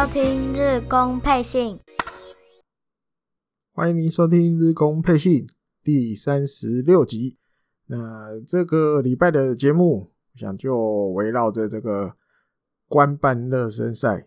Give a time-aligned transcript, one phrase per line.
[0.00, 1.78] 收听日工配信，
[3.74, 5.46] 欢迎您收听日工配信
[5.84, 7.36] 第三十六集。
[7.84, 12.16] 那这个礼拜的节目，我想就围绕着这个
[12.88, 14.26] 官办热身赛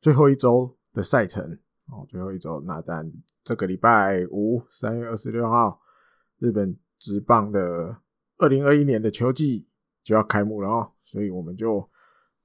[0.00, 1.58] 最后一周的赛程
[1.88, 2.62] 哦，最后一周。
[2.64, 3.12] 那但
[3.44, 5.82] 这个礼拜五，三月二十六号，
[6.38, 8.00] 日本职棒的
[8.38, 9.68] 二零二一年的球季
[10.02, 11.86] 就要开幕了哦，所以我们就。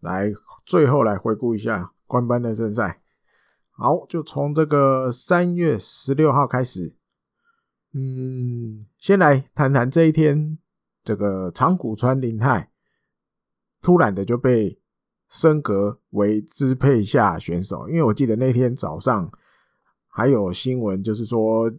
[0.02, 0.30] 来，
[0.64, 3.02] 最后来回顾一下官班的正赛。
[3.72, 6.98] 好，就从这个三月十六号开始。
[7.94, 10.58] 嗯，先来谈谈这一天，
[11.04, 12.72] 这个长谷川林太
[13.82, 14.80] 突然的就被
[15.28, 19.32] 升格为支配下选手，因为我记得那天早上
[20.08, 21.72] 还有新闻，就是说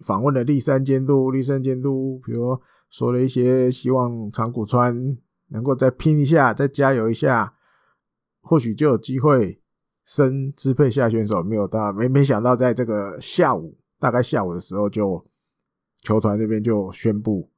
[0.00, 7.54] 访问了立山监督，立山监督比如说了一些希望长谷川能够再拼一下，再加油一下。
[8.46, 9.62] 或许就有机会
[10.04, 15.26] 升支配下选手，没有到没没想到，在这个下午，大概下午的时候，就
[16.02, 17.50] 球团这边就宣布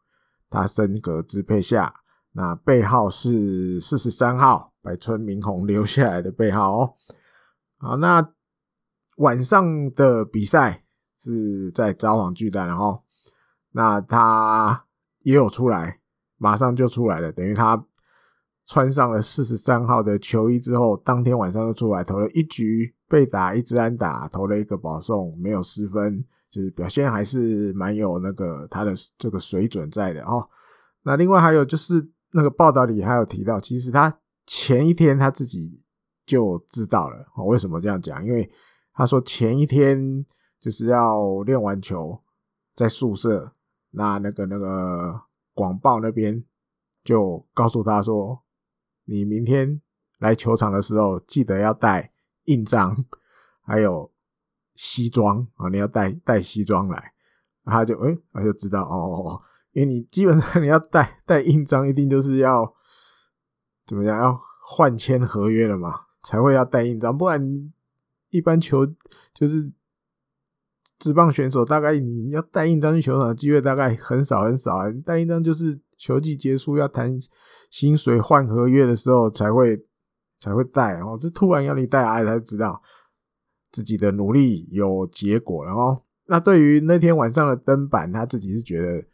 [0.49, 1.93] 他升格支配下，
[2.33, 6.95] 那背号是四十三号，百村明宏留下来的背号哦。
[7.79, 8.33] 好，那
[9.17, 10.85] 晚上的比赛
[11.19, 13.03] 是在札幌巨蛋，然后
[13.73, 14.87] 那他
[15.23, 16.01] 也有出来，
[16.37, 17.85] 马上就出来了，等于他。
[18.69, 30.49] 穿上了四十三号的球衣之后，当天晚上就出来投了一局，被打一支安打，投了一个保送，没有失分，就是表现还是蛮有那个他的这个水准在的哦。
[31.05, 35.85] 那另外还有就是那个报道里还有提到，其实他前一天他自己
[36.27, 37.45] 就知道了哦。
[37.45, 38.25] 为什么这样讲？
[38.27, 38.51] 因为
[38.93, 40.27] 他说前一天
[40.59, 42.21] 就是要练完球，
[42.75, 43.53] 在宿舍，
[43.93, 45.21] 那那个那个
[45.55, 46.43] 广报那边
[47.05, 48.43] 就告诉他说。
[49.07, 49.81] 你明天
[50.19, 52.13] 来球场的时候，记得要带
[52.45, 53.05] 印章，
[53.63, 54.13] 还有
[54.75, 55.69] 西装啊！
[55.69, 57.13] 你要带带西装来，
[57.65, 62.75] 他就诶、他就知道哦哦哦，因为你基本上你要带带印章，一定就是要
[63.87, 67.73] 怎么样，要换签合约了嘛，才会要带印章，不然
[68.31, 68.85] 一般球
[69.33, 69.71] 就是
[70.99, 75.81] 职棒选手，大概你要带印章去球场的机会大概很少很少啊，带印章就是。
[75.97, 77.19] 球季结束要谈
[77.71, 79.87] 薪水换合约的时候才会
[80.39, 82.83] 才会带哦，这突然要你带啊，才知道
[83.73, 86.03] 自己的努力有结果了哦。
[86.27, 89.05] 那对于那天晚上的登板，他自己是觉得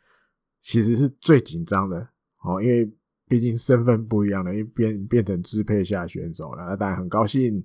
[0.61, 2.09] 其实是最紧张的
[2.43, 2.91] 哦，因为
[3.29, 7.63] 毕竟身份不一样了，因为变变成支配下选手了，那当然很高兴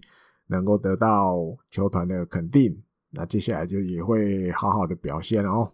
[0.47, 1.37] 能够得到
[1.71, 5.73] 球团的肯定，那接下来就也会好好的表现哦。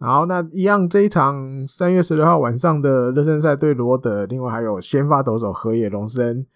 [0.00, 6.46] 好，那一样这一场三月十六号晚上的热身赛对罗德，另外还有先发投手河野龙生，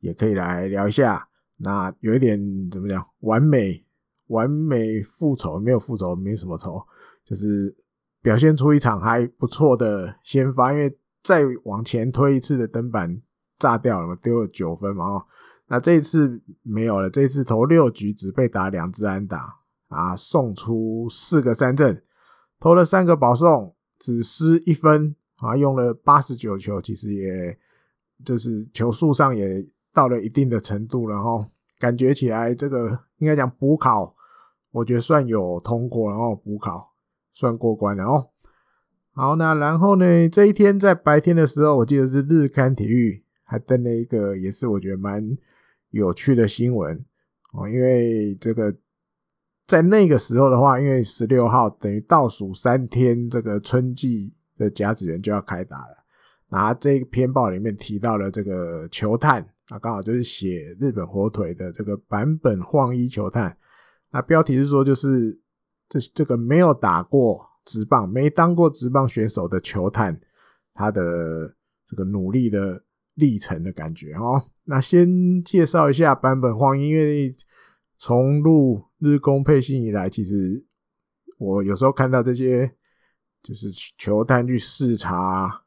[0.00, 1.28] 也可以来聊一下。
[1.56, 2.38] 那有一点
[2.70, 3.02] 怎么讲？
[3.20, 3.86] 完美
[4.26, 6.82] 完美复仇，没有复仇，没什么仇，
[7.24, 7.74] 就是
[8.20, 10.72] 表现出一场还不错的先发。
[10.72, 13.22] 因为再往前推一次的登板
[13.58, 15.06] 炸掉了嘛，丢了九分嘛。
[15.06, 15.26] 哦，
[15.68, 19.56] 那这一次没有了，这一次投六局只被打两支安打
[19.88, 22.02] 啊，送出四个三振。
[22.60, 25.56] 投了三个保送，只失一分啊！
[25.56, 27.58] 用了八十九球，其实也
[28.22, 31.48] 就是球速上也到了一定的程度了哈。
[31.78, 34.14] 感觉起来这个应该讲补考，
[34.72, 36.84] 我觉得算有通过，然后补考
[37.32, 38.28] 算过关了哦。
[39.12, 40.28] 好，那然后呢？
[40.28, 45.38] 这一天在白天的时候，我记得是日刊体育还登了一个，也是我觉得蛮
[45.88, 47.02] 有趣的新闻
[47.54, 48.76] 哦，因为这个。
[49.70, 55.94] 在那个时候的话，因为十六号等于倒数三天，这个春季的甲子园就要开打了。
[56.48, 63.56] 那这篇报里面提到了这个球探，那刚好就是写日本火腿的这个坂本晃一球探。
[64.10, 65.40] 那标题是说，就是
[65.88, 70.20] 这这个没有打过职棒、没当过职棒选手的球探，
[70.74, 71.54] 他的
[71.86, 72.82] 这个努力的
[73.14, 74.42] 历程的感觉哦。
[74.64, 77.32] 那先介绍一下坂本晃一，因为。
[78.02, 80.64] 从入日工配信以来，其实
[81.38, 82.72] 我有时候看到这些
[83.42, 85.62] 就是球探去视察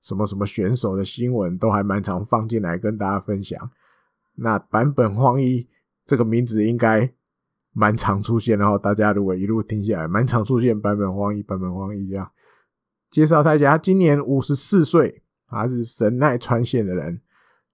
[0.00, 3.70] 什么什么选手的新闻，都还蛮常放进来跟大家分享。
[4.34, 5.68] 那坂本荒一
[6.04, 7.12] 这个名字应该
[7.72, 12.30] 蛮常出现，然后大家如果一路听下来，蛮常出现坂本荒一、坂本荒一这样
[13.10, 13.70] 介绍他一下。
[13.72, 17.20] 他今年五十四岁，他是神奈川县的人。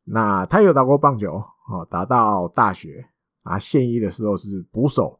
[0.05, 3.09] 那他有打过棒球，哦，打到大学。
[3.45, 5.19] 啊，现役的时候是捕手，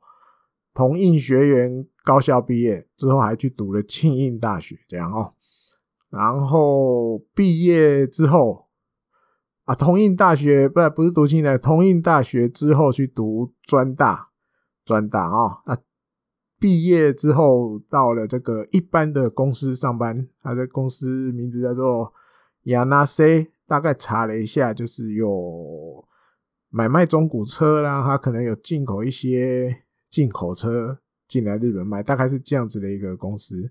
[0.75, 5.35] 同应学员高校毕业之后，还去读了庆应大学，这样哦。
[6.11, 8.69] 然后毕业之后，
[9.65, 14.31] 啊，同应大学不不是读清大，同应大学之后去读专大，
[14.85, 15.77] 专大啊啊，
[16.59, 22.13] 毕业之后到了这个一般的公司上班，他的公司名字叫做
[22.65, 26.04] 亚纳西，大概查了一下，就是有
[26.77, 30.99] 买卖中古车啦，他可能有进口一些进口车
[31.29, 33.71] 进来日本卖，大概是这样子的一个公司。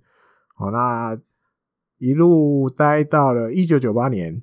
[0.55, 1.19] 好，那
[1.97, 4.41] 一路待到了一九九八年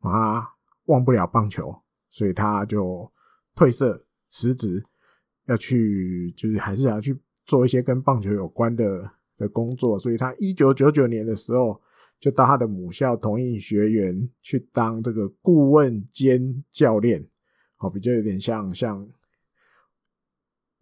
[0.00, 0.50] 啊。
[0.86, 1.80] 忘不了棒球，
[2.10, 3.10] 所以他就
[3.54, 4.84] 退社辞职，
[5.46, 7.16] 要去就是还是想要去
[7.46, 9.96] 做一些跟棒球有关的的工作。
[9.96, 11.80] 所以他一九九九年的时候，
[12.18, 17.28] 就到他的母校同应学园去当这个顾问兼教练，
[17.82, 19.06] 哦，比较有点像像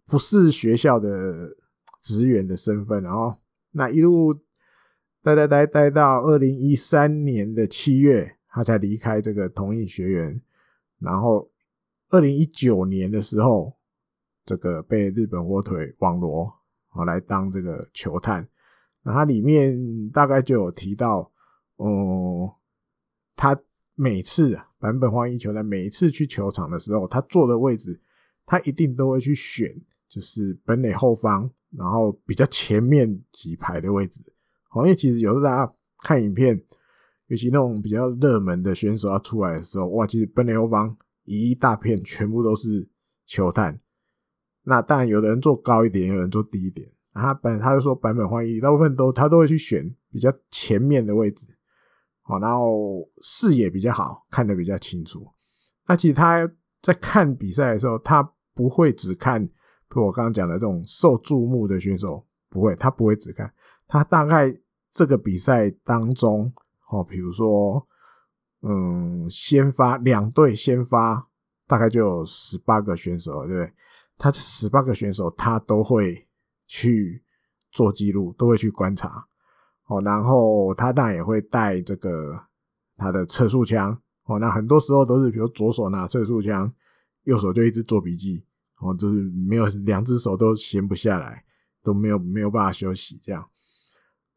[0.05, 1.57] 不是学校的
[2.01, 3.03] 职员的身份。
[3.03, 3.35] 然后
[3.71, 4.33] 那一路
[5.21, 8.37] 待待待待到二零一三年的七月。
[8.53, 10.41] 他才离开这个同一学员，
[10.99, 11.49] 然后
[12.09, 13.77] 二零一九年的时候，
[14.43, 16.53] 这个被日本火腿网罗，
[16.89, 18.45] 啊，来当这个球探。
[19.03, 21.31] 那他里面大概就有提到，
[21.77, 22.53] 哦、
[23.37, 23.57] 他
[23.95, 28.01] 每次啊，版本花一球探每一次去球场的时候，他坐的位置，
[28.45, 29.73] 他一定都会去选，
[30.09, 34.33] 就是本垒后方，然后比较前面几排的位置。
[34.67, 35.73] 好，因为其实有时候大家
[36.03, 36.61] 看影片。
[37.27, 42.89] 尤其那种比较热门的选手要出来的时候，哇，其实本垒后方一大片全部都是
[43.25, 43.79] 球探。
[44.63, 46.91] 那当然，有的人坐高一点，有人坐低一点。
[47.13, 51.47] 他本他就说版本花一，大部分都他都会去选比较前面的位置，
[52.21, 55.27] 好，然后视野比较好，看得比较清楚。
[55.87, 56.49] 那其实他
[56.81, 58.21] 在看比赛的时候，他
[58.53, 59.53] 不会只看，比
[59.95, 63.53] 如我刚刚讲的这种受注目的选手，不会，他不会只看，
[63.87, 64.53] 他大概
[64.89, 66.53] 这个比赛当中。
[66.89, 67.87] 哦，比如说，
[68.63, 71.29] 嗯，先发两队先发，
[71.65, 73.73] 大概就有十八个选手，对不对？
[74.17, 76.27] 他这十八个选手，他都会
[76.67, 77.23] 去
[77.71, 79.25] 做记录，都会去观察。
[79.91, 82.47] 哦，然后他当然也会带这个
[82.95, 84.01] 他的测速枪。
[84.23, 86.73] 哦，那很多时候都是，比如左手拿测速枪，
[87.23, 88.45] 右手就一直做笔记。
[88.79, 91.43] 哦，就是没有两只手都闲不下来，
[91.83, 93.49] 都没有没有办法休息这样。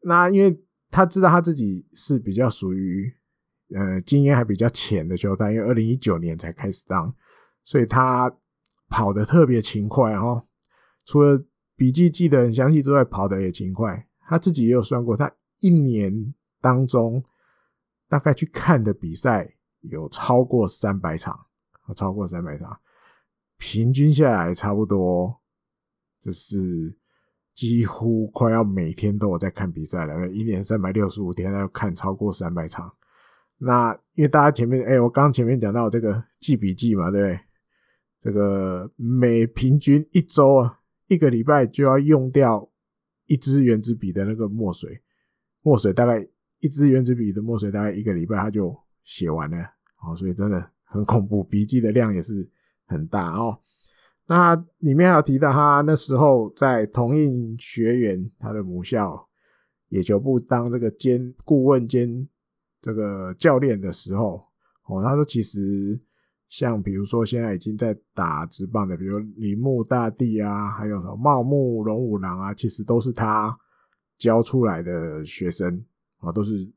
[0.01, 0.61] 那因为。
[0.91, 3.11] 他知道他自己是比较属于
[3.75, 7.13] 呃经验还比较浅的球探，因为二零一九年才开始当，
[7.65, 8.33] 所以他
[8.87, 10.45] 跑得特别勤快，哦
[11.05, 11.43] 除了
[11.75, 14.07] 笔记记得很详细之外，跑得也勤快。
[14.29, 15.29] 他自己也有算过，他
[15.59, 17.23] 一年当中
[18.07, 21.47] 大概去看的比赛有超过三百场，
[21.95, 22.79] 超过三百场，
[23.57, 25.41] 平均下来差不多
[26.19, 26.97] 就是。
[27.55, 32.93] 几乎快要每天都有在看比赛了，一年三百六十五天要看超过三百场。
[33.59, 37.39] 那因为大家前面，哎、我刚前面讲到这个记笔记嘛，对不对？
[38.19, 42.69] 这个每平均一周啊，一个礼拜就要用掉
[43.27, 45.01] 一支原子笔的那个墨水，
[45.65, 46.23] 墨水大概
[46.59, 48.71] 一支原子笔的墨水大概一个礼拜他就
[49.03, 49.57] 写完了，
[50.03, 52.47] 哦，所以真的很恐怖，笔记的量也是
[52.85, 53.59] 很大哦。
[54.27, 59.27] 那里面还有提到，他那时候在同应学员，他的母校
[59.89, 62.29] 野球部当这个兼顾问兼
[62.79, 64.45] 这个教练的时候，
[64.85, 65.99] 哦，他说其实
[66.47, 73.57] 像比如说现在已经在打直棒的，比如铃木大地啊，还有什么茂木荣五郎啊，其实都是他
[74.17, 75.83] 教出来的学生
[76.17, 76.71] 啊，都是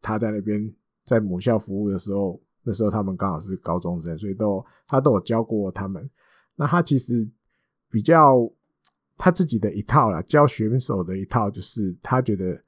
[0.00, 0.72] 他在那边
[1.04, 6.08] 在母校服务的时候，那时候他们刚好是高中生，所以都他都有教过他们。
[6.56, 7.28] 那他其实
[7.88, 8.52] 比较
[9.16, 12.62] 他自己的一套啦，教选手的一套，就是他觉得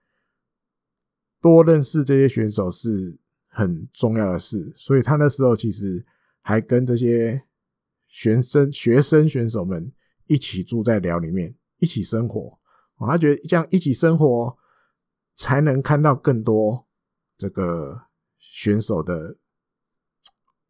[1.40, 6.04] 多认识这些选手是很重要的事，所以他那时候其实
[6.40, 7.42] 还跟这些
[8.08, 9.92] 学生、学生选手们
[10.26, 12.58] 一起住在寮里面，一起生活。
[12.98, 14.56] 他觉得这样一起生活
[15.36, 16.86] 才能看到更多
[17.36, 18.02] 这个
[18.38, 19.36] 选手的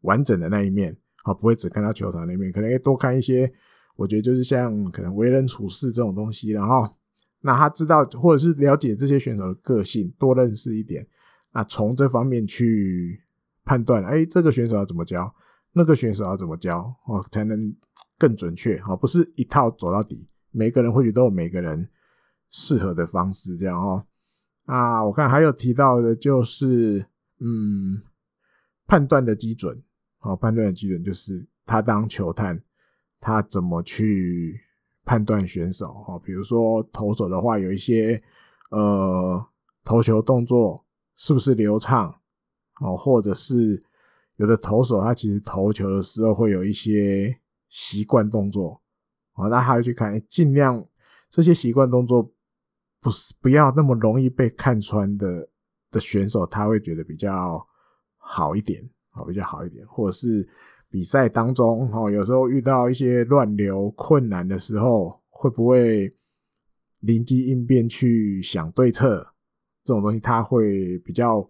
[0.01, 0.97] 完整的那一面。
[1.23, 3.51] 啊，不会只看到球场那一面，可能会多看一些。
[3.95, 6.87] 我觉得就是像可能为人处事这种东西，然后
[7.41, 11.07] 那他知道或者是了解这些选手的个性，多认识一点，
[11.51, 13.23] 那从这方面去
[13.63, 15.33] 判断，哎，这个选手要怎么教，
[15.73, 17.75] 那个选手要怎么教，哦，才能
[18.19, 18.77] 更准确。
[18.87, 21.87] 哦，不是一套走到底，每个人或许都有每个人
[22.49, 24.05] 适合的方式，这样哦。
[24.65, 27.05] 啊，我看还有提到的就是，
[27.39, 28.01] 嗯，
[28.87, 29.83] 判断的基准。
[30.17, 32.63] 好，判断的基准就是他当球探，
[33.19, 34.59] 他怎么去
[35.03, 35.93] 判断选手？
[35.93, 38.21] 哈，比如说投手的话，有一些
[38.71, 39.45] 呃
[39.83, 40.83] 投球动作
[41.15, 42.21] 是不是流畅？
[42.81, 43.83] 哦，或者是
[44.37, 48.81] 有的投手他其实投球的时候会有一些习惯动作，
[49.35, 50.83] 哦，那还要去看，尽量
[51.29, 52.33] 这些习惯动作
[53.05, 55.47] 不是不要那么容易被看穿的
[55.91, 57.63] 的选手，他会觉得比较
[58.17, 58.81] 好一点，
[59.11, 60.49] 啊，比较好一点，或者是
[60.89, 66.11] 比赛当中，哈，有时候遇到一些乱流困难的时候，会不会
[67.01, 69.23] 灵机应变去想对策？
[69.83, 71.47] 这种东西他会比较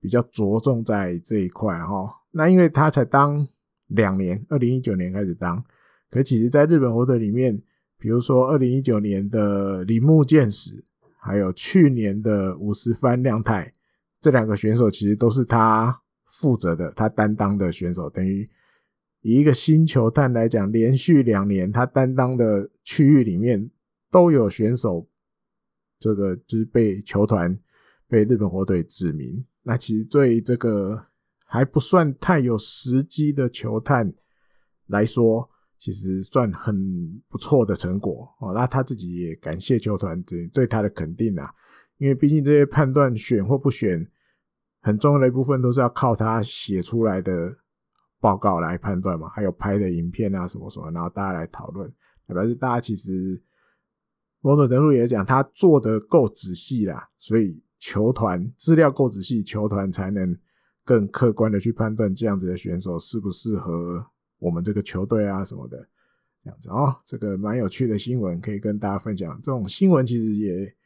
[0.00, 2.12] 比较着重在这一块哈。
[2.32, 3.46] 那因为他才当
[3.86, 5.64] 两年，二零一九年开始当，
[6.10, 7.62] 可其实在日本火腿里面，
[7.98, 10.84] 比如说二零一九年的铃木健史，
[11.20, 13.74] 还有去年的五十番亮太，
[14.20, 18.48] 这两个选手其实都是他负责的，他担当的选手，等于
[19.22, 23.70] 以一个新球探来讲，连续两年他担当的区域里面
[24.10, 25.08] 都有选手，
[25.98, 27.58] 这个就是被球团。
[28.10, 31.08] 被日本火腿指名，那其实对这个
[31.44, 34.14] 还不算太有时机的球探
[34.86, 36.74] 来说，其实算很
[37.28, 38.52] 不错的成果哦。
[38.52, 41.50] 那他自己也感谢球团对对他的肯定啊，
[41.96, 44.06] 因为毕竟这些判断选或不选，
[44.80, 47.56] 很重要的一部分都是要靠他写出来的
[48.20, 51.88] 报告来判断嘛，还有拍的影片啊什么什么，然后大家来讨论，
[52.26, 53.42] 表示大家其实
[54.40, 57.62] 某种程度也讲他做得够仔细啦，所以。
[57.80, 60.36] 球团资料够仔细，球团才能
[60.84, 64.04] 更客观的去判断这样子的选手适不适合
[64.38, 65.88] 我们这个球队啊什么的，
[66.44, 69.36] 这样子哦，这个蛮有趣的新闻可以跟大家分享。
[69.42, 70.76] 这种新闻其实也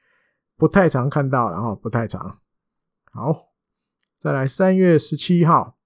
[0.57, 2.41] 不太常看到，然后不太常。
[3.13, 3.53] 好，
[4.19, 5.77] 再来三月十七号，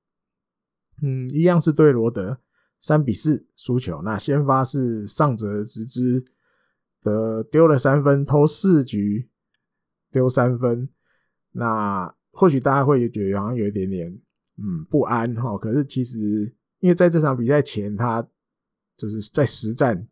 [1.02, 2.40] 嗯，一样是对罗德
[2.78, 4.00] 三比四输球。
[4.02, 6.24] 那先发是上泽直之
[7.00, 9.28] 的丢了三分，投四局
[10.12, 10.88] 丢三分。
[11.52, 14.12] 那或许大家会觉得好像有一点点
[14.58, 18.26] 嗯不安哈，可是其实因为在这场比赛前，他
[18.96, 20.06] 就是在实战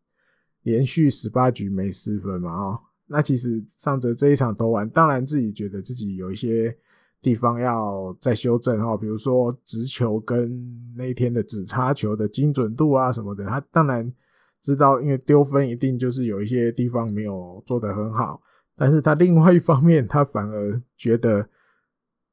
[0.63, 6.77] 连续十八局没失分嘛啊，那其实上泽这一场投完，当然自己觉得自己有一些
[7.21, 14.13] 地方要再修正哈，比如说直球跟那天的直插球的精准度啊什么的，他当然
[14.61, 18.41] 知道，因为丢分一定就是有一些地方没有做得很好。
[18.77, 21.49] 但是他另外一方面，他反而觉得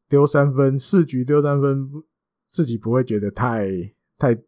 [0.09, 1.89] 丢三分，四局丢三分，
[2.49, 3.69] 自己不会觉得太
[4.21, 4.39] 太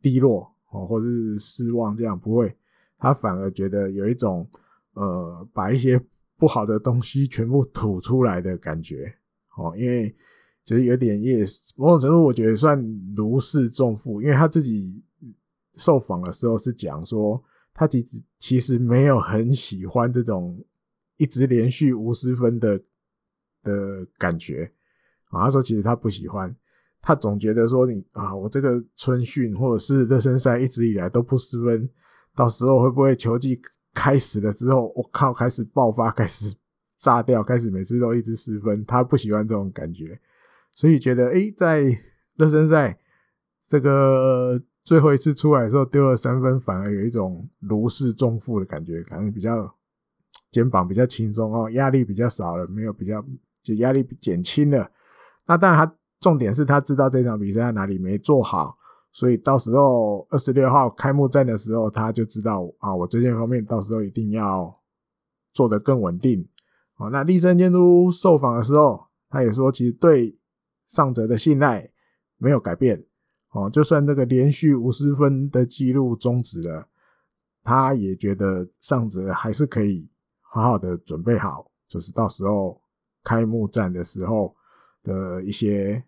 [0.00, 2.56] 低落哦，或是失望，这样不会。
[2.96, 4.48] 他反而觉得有一种
[4.92, 6.00] 呃，把一些
[6.36, 9.16] 不好的东西全部吐出来的感觉
[9.56, 10.14] 哦，因为
[10.62, 11.44] 其实有点也
[11.76, 12.80] 某种程度，我觉得算
[13.16, 15.02] 如释重负，因为他自己
[15.72, 17.42] 受访的时候是讲说，
[17.74, 20.64] 他其实其实没有很喜欢这种。
[21.16, 22.78] 一直连续无失分的
[23.62, 24.72] 的感觉
[25.26, 26.56] 啊，他说其实他不喜欢，
[27.02, 31.88] 他总觉得说你啊，我这个春训或者是热身赛一直以来都不失分，
[32.34, 33.60] 到时候会不会球季
[33.94, 36.54] 开始了之后，我靠，开始爆发，开始
[36.98, 40.20] 炸掉，开始每次都一直失分，他不喜欢这种感觉，
[40.72, 41.84] 所以觉得诶，在
[42.36, 42.98] 热身赛
[43.68, 49.74] 这个最后一次出来的时候丢了三分，反而有一种如释重负的感觉，感觉比较。
[50.50, 53.24] 肩膀比较轻松哦，压力比较少了，没有比较
[53.62, 54.90] 就压力减轻了。
[55.46, 58.76] 那当然，他重点是他知道这场比赛在哪里没做好，
[59.10, 64.80] 所以到时候二十六号开幕战的时候，他就知道啊，我这件方面到时候一定要
[65.52, 66.48] 做得更稳定。
[66.96, 70.38] 哦，那立山监督受访的时候，他也说，其实对
[70.86, 71.90] 上泽的信赖
[72.36, 73.06] 没有改变。
[73.52, 76.88] 哦，就算这个连续五十分的记录终止了，
[77.62, 80.10] 他也觉得上泽还是可以。
[80.52, 82.82] 好好的准备好，就是到时候
[83.22, 84.54] 开幕战的时候
[85.02, 86.04] 的一些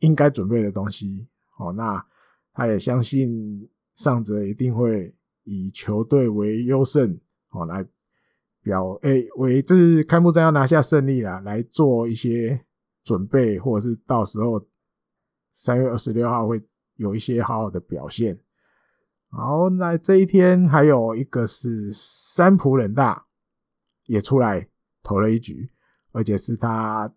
[0.00, 1.28] 应该准备的东西。
[1.58, 2.04] 哦，那
[2.52, 7.18] 他也相信上泽一定会以球队为优胜，
[7.50, 7.86] 哦，来
[8.62, 12.66] 表诶为这是开幕战要拿下胜利啦，来做一些
[13.02, 14.66] 准备，或者是到时候
[15.52, 16.62] 三月二十六号会
[16.96, 18.40] 有一些好好的表现。
[19.30, 23.22] 好，那这一天还有一个是三浦稔大。
[24.06, 24.66] 也出来
[25.04, 25.70] 投了一局，
[26.10, 27.08] 而且是他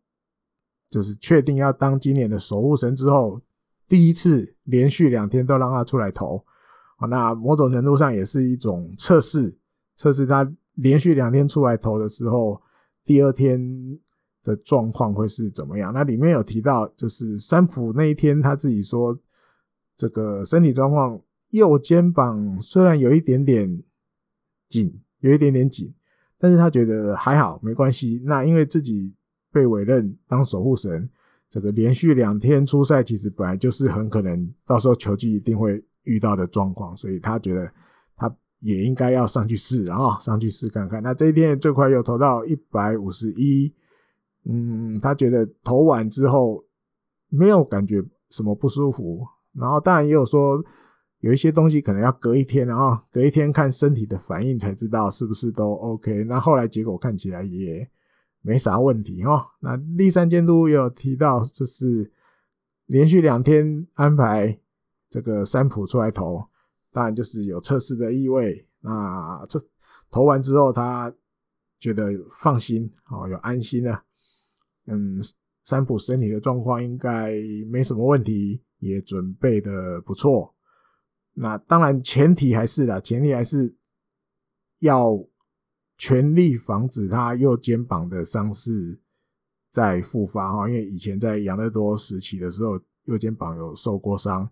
[0.94, 3.42] 就是确定要当今年的守护神之后，
[3.88, 6.46] 第一次连续两天都让他出来投。
[7.10, 9.58] 那某种程度上也是一种测试，
[9.96, 12.62] 测试他连续两天出来投的时候，
[13.04, 14.00] 第二天
[14.44, 15.92] 的状况会是怎么样。
[15.92, 19.20] 那里面有提到，就是三浦那一天他自己说，
[19.98, 21.20] 这个身体状况，
[21.50, 23.82] 右肩膀虽然有一点点
[24.70, 25.92] 紧，有一点点紧。
[26.38, 28.22] 但是他觉得还好，没关系。
[28.26, 29.16] 那因为自己
[29.54, 31.08] 被委任当守护神，
[31.48, 37.72] 这个连续两天出赛，其实本来就是很可能到时候球季一定会遇到的状况，所以他觉得
[38.16, 41.04] 他也应该要上去试，然后上去试看看。
[41.04, 43.72] 那这一天最快又投到一百五十一，
[44.46, 46.66] 嗯，他觉得投完之后
[47.30, 50.66] 没有感觉什么不舒服，然后当然也有说
[51.20, 56.24] 有一些东西可能要隔一天，然后隔一天看身体的反应才知道是不是都 OK。
[56.24, 57.88] 那后来结果看起来也。
[58.46, 59.42] 没啥问题哦。
[59.62, 62.12] 那立山监督也有提到，就是
[62.88, 64.60] 连续两天安排
[65.10, 66.50] 这个三浦出来投，
[66.92, 68.68] 当然就是有测试的意味。
[68.82, 69.58] 那这
[70.12, 71.14] 投完之后，他
[71.80, 74.04] 觉得放心哦，有安心了。
[74.88, 75.22] 嗯，
[75.64, 77.32] 三浦身体的状况应该
[77.72, 80.54] 没什么问题，也准备的不错。
[81.36, 83.78] 那当然前提还是啦，前提还是
[84.82, 85.26] 要。
[86.06, 89.00] 全力防止他右肩膀的伤势
[89.70, 94.50] 再复发哈，因为以前在养乐多时期的时候，右肩膀有受过伤，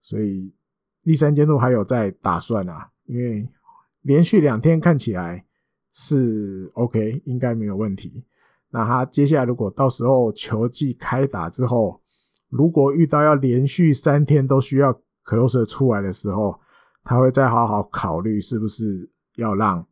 [0.00, 0.54] 所以
[1.02, 3.46] 立山监督还有在打算啊，因为
[4.00, 5.44] 连续两天看起来
[5.92, 8.24] 是 OK，应该没有问题。
[8.70, 12.00] 那他接下来如果到时候球季开打之后，
[12.48, 16.58] 如果遇到要连续三天都需要 closer 出来的时候，
[17.04, 19.86] 他会再好好考虑是不是要让。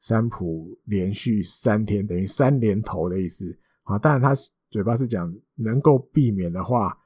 [0.00, 4.32] 三浦连续三天等于三连投的意思啊，当然他
[4.70, 6.98] 嘴巴是讲能够避免的话，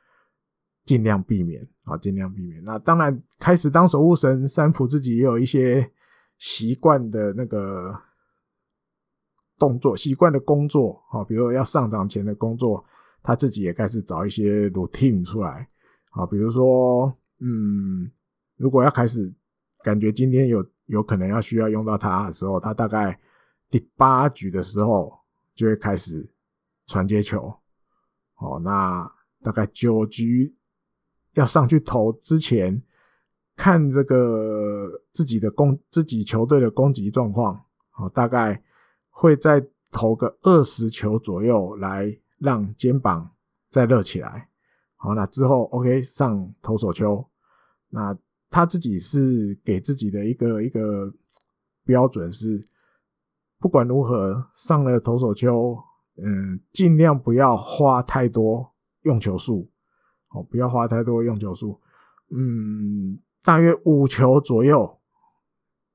[0.85, 2.63] 尽量避免啊，尽量避免。
[2.63, 5.91] 那当然开始当守护神，三浦自己也有一些
[6.39, 8.01] 习惯的那个
[9.59, 12.85] 动作，习惯的工作啊，比如要上涨前的工作，
[13.25, 15.69] 他自己也开始找一些 routine 出来
[16.13, 18.09] 啊，比如说，嗯，
[18.57, 19.35] 如果要开始
[19.83, 20.65] 感觉今天有。
[20.87, 23.19] 有可能要需要用到他的时候，他大概
[23.71, 25.21] 第八局的时候
[25.55, 26.33] 就会开始
[26.87, 27.61] 传接球。
[28.37, 29.11] 哦，那
[29.43, 30.55] 大概九局
[31.33, 32.83] 要上去投之前，
[33.57, 37.65] 看这个自己的攻，自己球队的攻击状况。
[37.97, 38.63] 哦，大概
[39.09, 43.33] 会再投个二十球左右，来让肩膀
[43.71, 44.51] 再热起来。
[44.97, 47.31] 好，那之后 OK 上投手球。
[47.89, 48.17] 那。
[48.51, 51.13] 他自己是给自己的一个一个
[51.85, 52.65] 标准是，
[53.59, 55.77] 不管如何上了投手丘，
[56.17, 59.69] 嗯，尽量不要花太多用球数，
[60.31, 61.81] 哦，不要花太多用球数，
[62.31, 65.01] 嗯，大约五球左右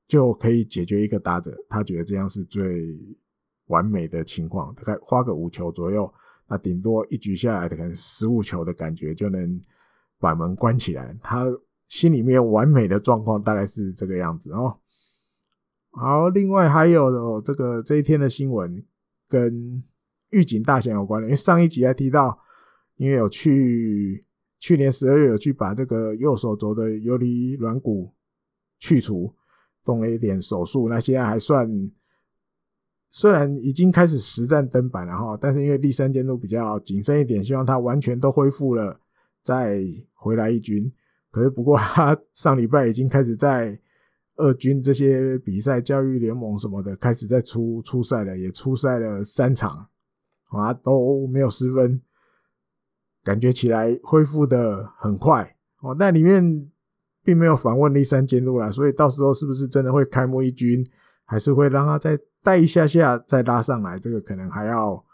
[0.06, 2.94] 就可以解决一个打者，他觉得这样是最
[3.68, 6.12] 完美的情况，大概花个五球左右，
[6.46, 9.58] 那顶多一局下来可能十五球的感觉就能
[10.18, 11.46] 把门关起来，他。
[11.90, 14.78] 心里面完美的状况大概是这个样子哦。
[15.90, 18.86] 好，另外还有这个这一天的新闻
[19.28, 19.82] 跟
[20.30, 22.38] 预警大选有关的，因为上一集还提到，
[22.94, 24.24] 因为有去
[24.60, 28.14] 去年十二月有去把这个右手肘的游离软骨
[28.78, 29.34] 去除，
[29.82, 31.90] 动了一点手术，那现在还算，
[33.10, 39.00] 虽然已经开始实战登板了哈，但是因为第三监督比较谨慎一点，希望他完全都恢复了
[39.42, 39.80] 再
[40.14, 40.92] 回来一军。
[41.32, 43.80] 可是，不过他 上礼拜已经开始在
[44.34, 49.88] 二军这些比赛、教育联盟什么的开始在出出赛了，也出赛了三场，
[50.50, 52.02] 啊，都没有失分，
[53.22, 55.94] 感觉起来恢复的很快哦。
[55.96, 56.68] 但里面
[57.22, 60.84] 并没有访问栗山监督啦，所以到时候是不是真的会开幕一军，
[61.24, 63.98] 还是会让他再带一下下再拉上来？
[63.98, 65.04] 这个可能还要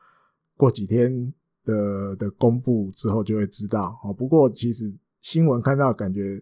[0.56, 4.14] 过几天的的公布之后就会知道哦。
[4.14, 4.94] 不过其实。
[5.26, 6.40] 新闻看到，感觉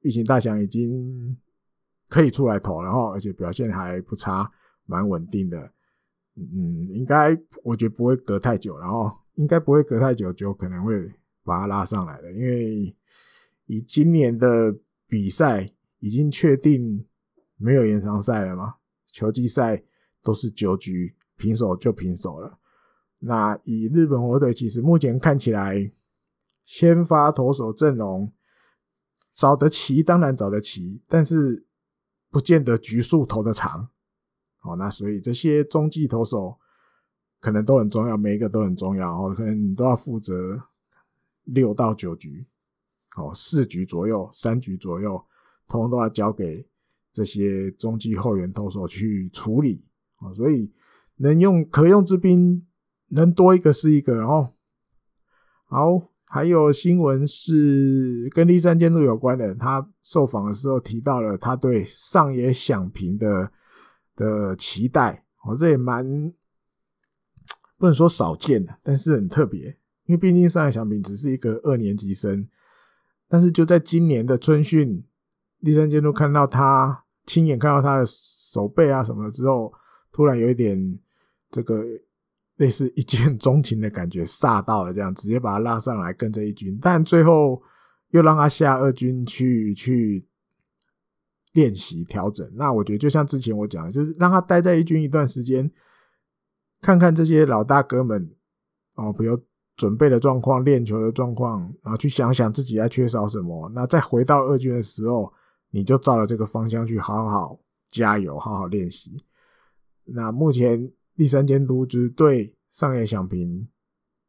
[0.00, 1.36] 疫情大翔已经
[2.08, 4.50] 可以出来投，然后而且表现还不差，
[4.86, 5.74] 蛮稳定的。
[6.34, 11.12] 嗯，应该我觉得不会隔太久，然后应该不会隔太久就可能会
[11.44, 12.96] 把他拉上来了，因为
[13.66, 14.74] 以今年的
[15.06, 17.04] 比赛已经确定
[17.58, 18.76] 没有延长赛了嘛，
[19.12, 19.84] 球季赛
[20.22, 22.58] 都是九局平手就平手了。
[23.20, 25.92] 那以日本火腿其实目前看起来。
[26.66, 28.32] 先发投手阵容
[29.32, 31.64] 找得齐，当然找得齐，但是
[32.28, 33.90] 不见得局数投得长。
[34.62, 36.58] 哦，那所以这些中继投手
[37.38, 40.64] 可能都很重要，每一个都很重要哦，可能你都要负责
[41.44, 42.48] 六到九局，
[43.16, 45.24] 哦，四局左右，三局左右，
[45.68, 46.68] 通通都要交给
[47.12, 49.88] 这些中继后援投手去处理。
[50.18, 50.72] 哦，所以
[51.18, 52.66] 能用可用之兵
[53.10, 54.54] 能多一个是一个，哦，
[55.66, 56.08] 好。
[56.28, 63.52] 还有新闻是跟立山监督有关的，他受访的时候提到了他对上野响平的
[64.16, 66.32] 的期待，哦，这也蛮
[67.78, 72.48] 不能说少见的，但是很特别，因为毕竟上野响平只是一个二年级生，
[73.28, 75.04] 但是就在今年的春训，
[75.60, 79.72] 立山监督看到他亲眼看到他的手背啊什么的之后，
[80.10, 80.98] 突然有一点
[81.50, 81.84] 这个
[82.56, 87.62] 类似一见钟情的感觉， 煞到了这样，直接把他拉上来跟着一军，但最后
[88.10, 90.26] 又让他下二军去去。
[91.52, 95.70] 练习调整，那我觉得就像之前我讲的，就是让他待在一军一段时间，
[96.82, 98.30] 看看这些老大哥们
[98.96, 99.40] 哦，比如
[99.74, 103.70] 准备的状况、练球的状况，然后去想想自己还缺少什么。
[103.74, 105.32] 那再回到二军的时候，
[105.70, 109.24] 你就照着这个方向去好好加油、好好练习。
[110.04, 113.66] 那目前第三监督就是对上野响平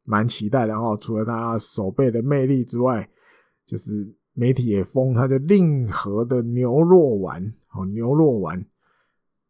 [0.04, 3.08] 蛮期待，然后除了他手背的魅力之外，
[3.64, 4.16] 就是。
[4.40, 8.64] 媒体也封他的令和的牛肉丸，哦，牛肉丸，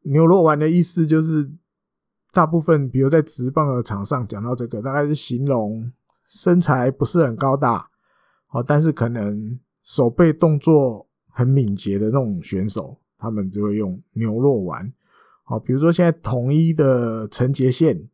[0.01, 1.53] 牛肉丸的意思就是，
[2.33, 5.93] 大部分比如在直棒的场上讲到这个，大概是形容
[6.25, 7.91] 身材不是很高大，
[8.49, 14.91] 哦，但是可能手背动作很敏捷的那种选手，他们就会用牛肉丸，
[15.49, 18.09] 哦，比如说现在统一的陈杰宪，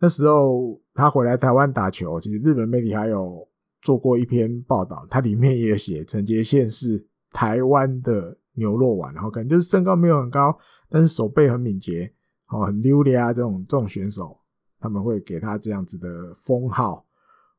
[0.00, 3.48] 那时候他回来台湾打球，其实日本媒体还有。
[3.84, 10.56] 做过一篇报道，它里面也写陈杰宪是台湾的牛肉丸，然后可能就是身高没有很高，
[10.88, 12.14] 但是手背很敏捷，
[12.50, 14.38] 哦，很溜的啊，这种这种选手，
[14.78, 17.04] 他们会给他这样子的封号。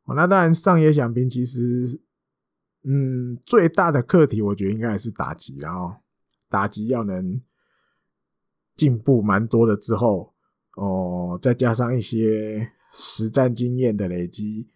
[0.06, 2.02] 哦，那当然上野响平其实，
[2.86, 5.94] 嗯，最大的课题我觉得应该还是打击，然后
[6.48, 7.42] 打击要能
[8.76, 10.34] 进步蛮多的之后，
[10.76, 14.70] 哦，再加上一些实战经验的累积。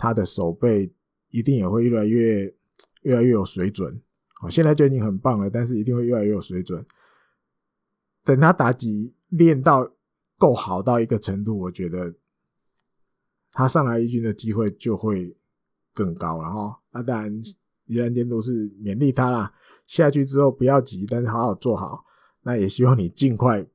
[0.00, 0.94] 他的手背
[1.30, 2.54] 一定也会越来越
[3.02, 4.00] 越来越有水准，
[4.40, 6.86] 哦，现在就已经很棒了，但是一定会越来越有水准。
[8.22, 9.90] 等他打击练到
[10.38, 12.14] 够好到一个程度，我觉得
[13.50, 15.36] 他上来一军的机会就会
[15.92, 16.80] 更高了哈。
[16.92, 17.42] 那当然，
[17.86, 19.52] 立山监督是勉励他啦，
[19.84, 22.04] 下去之后不要急，但是好好做好。
[22.48, 23.66] 那也希望你尽快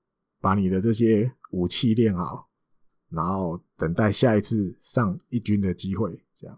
[0.42, 2.50] 把你的这些武器练好。
[3.12, 6.58] 然后等待下一次上一军的机会，这样。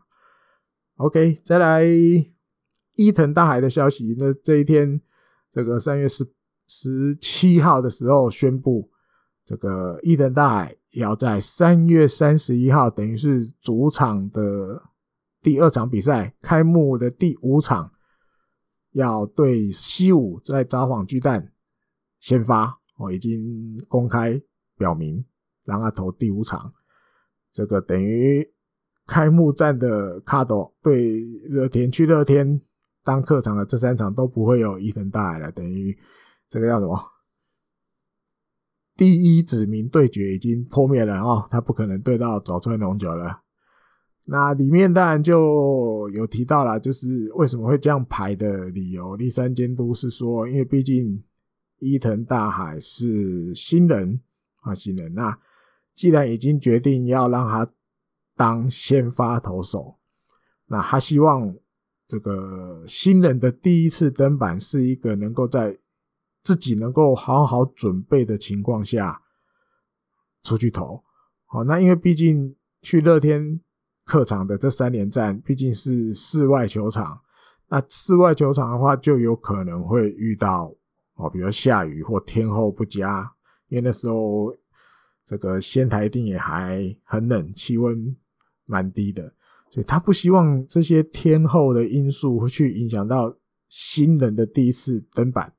[0.95, 1.83] OK，再来
[2.95, 4.15] 伊藤大海的消息。
[4.17, 5.01] 那这一天，
[5.51, 6.25] 这个三月十
[6.69, 8.89] 十七号的时候宣布，
[9.43, 14.81] 这个伊藤大海要在三月三十一号，等于是主场的
[15.41, 17.91] 第二场比赛开幕的第五场，
[18.93, 21.51] 要对西武在札幌巨蛋
[22.25, 22.79] 先发。
[22.97, 24.41] 我已经公开
[24.75, 25.23] 表明。
[25.65, 26.71] 让他投第五场，
[27.51, 28.47] 这个等于
[29.07, 32.61] 开幕战的卡斗对乐天去乐天
[33.03, 35.97] 当客场的这三场都不会有伊藤大海了，等于
[36.47, 36.95] 这个叫什么？
[38.95, 43.41] 第一指名对决已经破灭了哦，他不可能对到早川龙九了。
[44.25, 49.15] 那里面当然就有提到了，就是为什么会这样排的理由。
[49.15, 51.23] 立山监督是说，因为毕竟
[51.79, 54.21] 伊藤大海是新人
[54.61, 55.39] 啊，新人那。
[55.93, 57.71] 既然已经决定要让他
[58.35, 59.97] 当先发投手，
[60.65, 61.55] 那他希望
[62.05, 65.79] 这个新人的第一次登板是一个能够在
[66.43, 69.21] 自己能够好好准备的情况下
[70.43, 71.01] 出去投。
[71.45, 73.61] 好，那因为毕竟去乐天
[74.03, 77.21] 客场的这三连战毕竟是室外球场，
[77.69, 80.75] 那室外球场的话就有可能会遇到
[81.15, 83.33] 哦，比如下雨或天候不佳，
[83.67, 84.55] 因为那时候。
[85.27, 88.15] 这个仙台一定也还很冷，气温
[88.65, 89.33] 蛮低的，
[89.71, 93.35] 所以他不希望这些天候的因素会去影响到
[93.67, 95.51] 新人的第一次登板，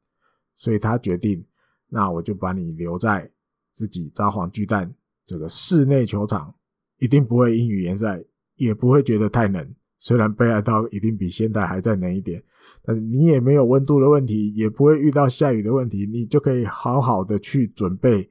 [0.55, 1.45] 所以他决定，
[1.89, 3.33] 那我就把你留在
[3.73, 6.55] 自己札幌巨蛋这个室内球场，
[6.99, 9.75] 一定不会阴雨炎晒，也不会觉得太冷。
[10.07, 12.41] 虽然北海道一定比仙台还再冷一点，
[12.81, 18.31] 但是你也没有温度的问题，也不会遇到下雨的问题，你就可以好好的去准备。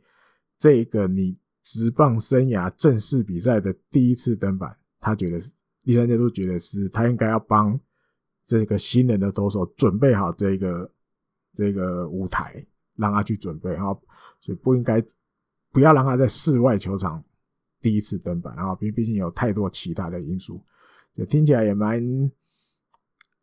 [0.57, 5.51] 这个你职棒生涯正式比赛的第一次登板，他觉得是
[5.83, 7.77] 立山监督觉得是他应该要帮
[8.41, 10.89] 这个新人的投手准备好这个
[11.53, 13.87] 这个舞台，让他去准备哈，
[14.39, 15.03] 所以不应该
[15.73, 17.21] 不要让他在室外球场
[17.81, 20.63] 第一次登板啊，毕毕竟有太多其他的因素，
[21.15, 22.29] 这听起来也蛮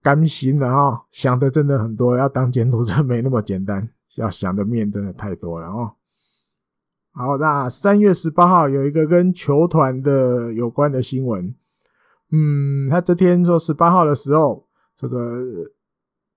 [0.02, 5.94] 甘心的哈，想的真的很多，要当监督真没那么简单，要想的面真的太多了哦。
[7.12, 11.54] 好，那三月十八号有一个跟球团的有关的新闻。
[12.30, 15.42] 嗯，他这天说十八号的时候，这个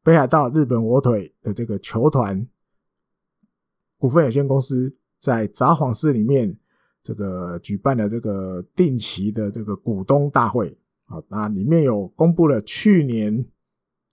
[0.01, 2.47] 北海道日本火腿的这个球团
[3.97, 6.57] 股份有限公司在札幌市里面
[7.03, 13.45] 这个举办了这个定期的这个股东大会好，那里面有公布了去年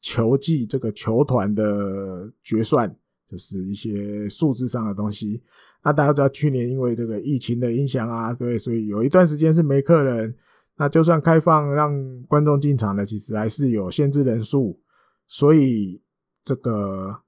[0.01, 5.43] 球季这个球团的决算，就是一些数字上的东西。
[5.83, 10.37] 那大家知道去年因为这个疫情的影响啊，对，所以有一段时间是没客人。
[10.77, 14.81] 那就算开放让观众进场了，其实还是有限制人数，
[15.29, 16.03] 所以
[16.43, 17.23] 这个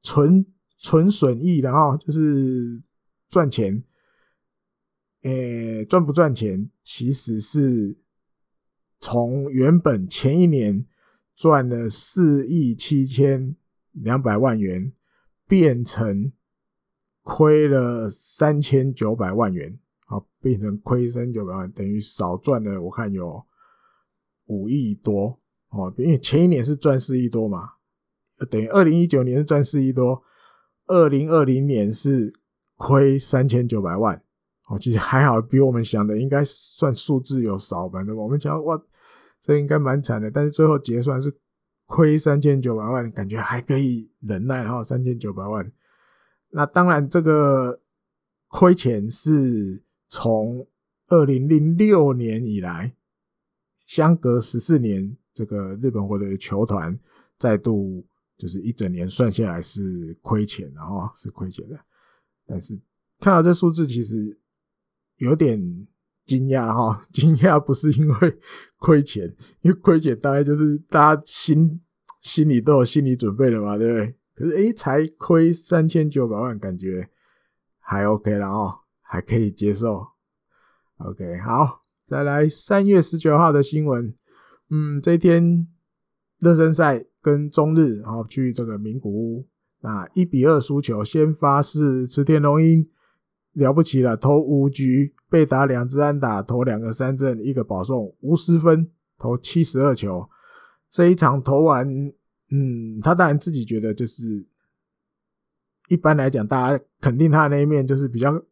[0.00, 0.46] 纯
[0.78, 2.82] 纯损益，然后就是
[3.28, 3.82] 赚钱。
[5.22, 7.98] 诶，赚不赚钱，其实是
[9.06, 10.86] 从原本前一年
[11.34, 13.54] 赚了四亿七千
[13.92, 14.94] 两百万元，
[15.46, 16.32] 变成
[17.22, 23.44] 亏了三千九百万元，好，变成亏三千九百万，等于少赚了我看有
[24.46, 25.38] 五亿多
[25.68, 27.72] 哦，因为前一年是赚四亿多嘛，
[28.50, 30.22] 等于二零一九年是赚四亿多，
[30.86, 32.32] 二零二零年是
[32.76, 34.22] 亏三千九百万。
[34.66, 38.02] 哦，其实还好，比我们想的应该算数字有少吧？
[38.02, 38.22] 对吧？
[38.22, 38.82] 我们想哇，
[39.44, 41.38] 这应该蛮惨的，但是最后结算是
[41.84, 45.70] 亏三千九百万，感觉还可以忍耐哈，三千九百万。
[46.48, 47.82] 那当然，这个
[48.48, 50.66] 亏钱是从
[51.08, 52.96] 二零零六年以来，
[53.84, 56.98] 相隔十四年，这个日本火腿的球团
[57.36, 58.06] 再度
[58.38, 61.78] 就是一整年算下来是亏钱的哈，是亏钱的。
[62.46, 62.80] 但是
[63.20, 64.40] 看到这数字，其实。
[65.18, 65.86] 有点
[66.26, 68.38] 惊讶哈， 惊讶不是因为
[68.78, 71.80] 亏钱，因为亏钱大概就是大家心
[72.20, 74.16] 心里都有心理准备了嘛，对不对？
[74.34, 77.08] 可是诶，才亏三千九百万，感觉
[77.78, 80.06] 还 OK 了哦，还可以接受。
[80.98, 84.14] OK，好，再来三月十九号的新闻，
[84.70, 85.68] 嗯，这一天
[86.38, 89.48] 热身赛跟中日然后去这个名古屋，
[89.80, 92.88] 那一比二输球，先发是池田龙鹰。
[93.54, 100.28] 了不起了，投五局被打两支安打，投两个三振，一个保送，无失分，投七十二球。
[100.90, 101.88] 这一场投完，
[102.50, 104.46] 嗯，他当然自己觉得就是，
[105.88, 108.42] 一般来讲，大家肯定他那一面就是比较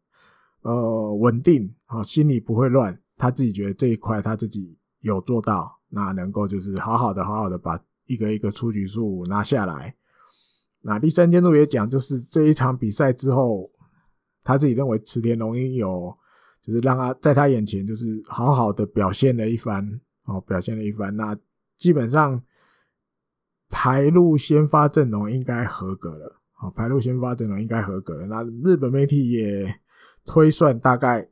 [0.61, 2.97] 呃稳定啊，心里不会乱。
[3.17, 9.95] 他自己觉得这一块他自己有做到，那能够就是好好的、好好的把一个一个出局数拿下来。
[10.83, 13.69] 那第三监督也讲，就是这一场比赛之后。
[14.43, 16.15] 他自己认为池田龙一有，
[16.61, 21.15] 就是让他在他眼前就是好好的表现了一番，哦，表现了一番。
[21.15, 21.37] 那
[21.77, 22.43] 基本上
[23.69, 28.27] 排入先发阵容应该合格了，好，排入先发阵容应该合格了。
[28.27, 29.79] 那日本媒体也
[30.25, 31.29] 推算，大概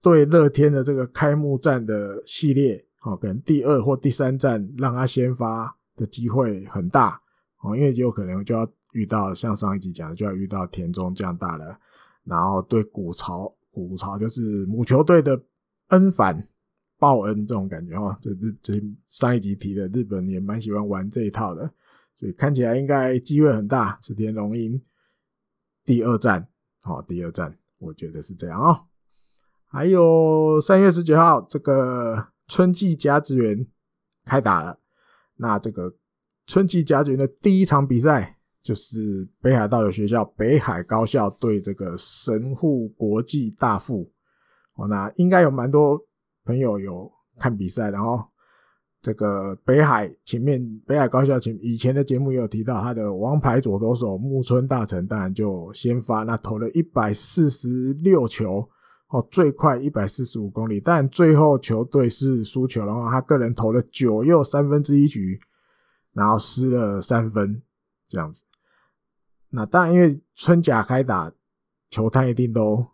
[0.00, 7.20] 对乐天的这个开幕战的系列，哦，可能第二或第三战让他先发的机会很大，
[7.62, 11.78] 哦，因为有可能就要遇到像上一集讲的，就要遇到田中这样大了。
[12.26, 15.40] 然后对古潮，古潮就是母球队的
[15.90, 16.42] 恩反
[16.98, 18.74] 报恩这种感觉哈，这日这
[19.06, 21.72] 上一集提的日本也蛮喜欢玩这一套的，
[22.16, 23.96] 所以看起来应该机会很大。
[24.02, 24.82] 池田龙鹰
[25.84, 26.48] 第二战，
[26.82, 28.86] 好，第二战，我觉得是这样啊。
[29.68, 33.66] 还有三月十九号这个春季甲子园
[34.24, 34.80] 开打了，
[35.36, 35.94] 那这个
[36.44, 38.35] 春季甲子园的第一场比赛。
[38.66, 44.10] 就是北海道的学校北海高校对这个神户国际大富，
[44.74, 45.96] 哦，那应该有蛮多
[46.44, 48.18] 朋友有看比赛，然后
[49.00, 58.68] 这个北海前面北海高校前以前的节目也有提到他的王牌左投手木村大成，当然就先发，那投了一百四十六球，
[59.10, 65.38] 哦，最快一百四十五公里，但最后球队是输球然后，他个人投了九又三分之一局，
[66.12, 67.62] 然后失了三分，
[68.08, 68.42] 这样子。
[69.56, 71.32] 那当然，因为春甲开打，
[71.88, 72.86] 球探一定都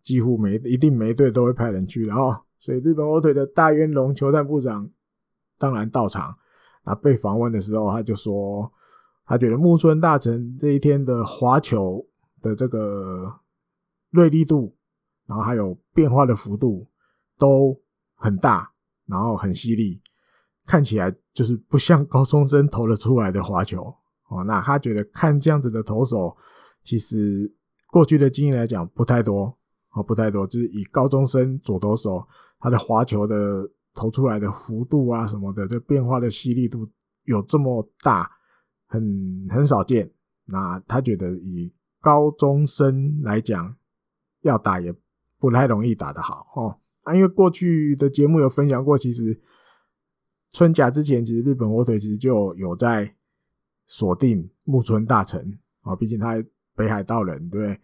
[0.00, 2.44] 几乎每一定每一队都会派人去的哦。
[2.58, 4.90] 所以日本火腿的大渊龙球探部长
[5.58, 6.38] 当然到场。
[6.84, 8.72] 那被访问的时候，他就说，
[9.26, 12.06] 他觉得木村大成这一天的滑球
[12.40, 13.40] 的这个
[14.08, 14.74] 锐利度，
[15.26, 16.88] 然后还有变化的幅度
[17.36, 17.78] 都
[18.14, 18.72] 很大，
[19.04, 20.00] 然后很犀利，
[20.64, 23.94] 看起来就是不像高中生投得出来的滑球。
[24.46, 26.36] 那他觉得看这样子的投手，
[26.82, 27.54] 其实
[27.90, 29.58] 过去的经验来讲不太多，
[29.92, 32.26] 哦，不太多，就是以高中生左投手
[32.58, 36.86] 他的滑球的投出来的幅度啊什么的，这变化的犀利度
[37.24, 38.30] 有这么大，
[38.86, 40.12] 很很少见。
[40.46, 43.76] 那他觉得以高中生来讲，
[44.42, 44.94] 要打也
[45.38, 46.78] 不太容易打得好哦。
[47.02, 49.40] 啊，因为过去的节目有分享过，其实
[50.52, 53.14] 春甲之前，其实日本火腿其实就有在。
[53.86, 56.42] 锁定木村大成啊，毕竟他
[56.74, 57.80] 北海道人，对不对？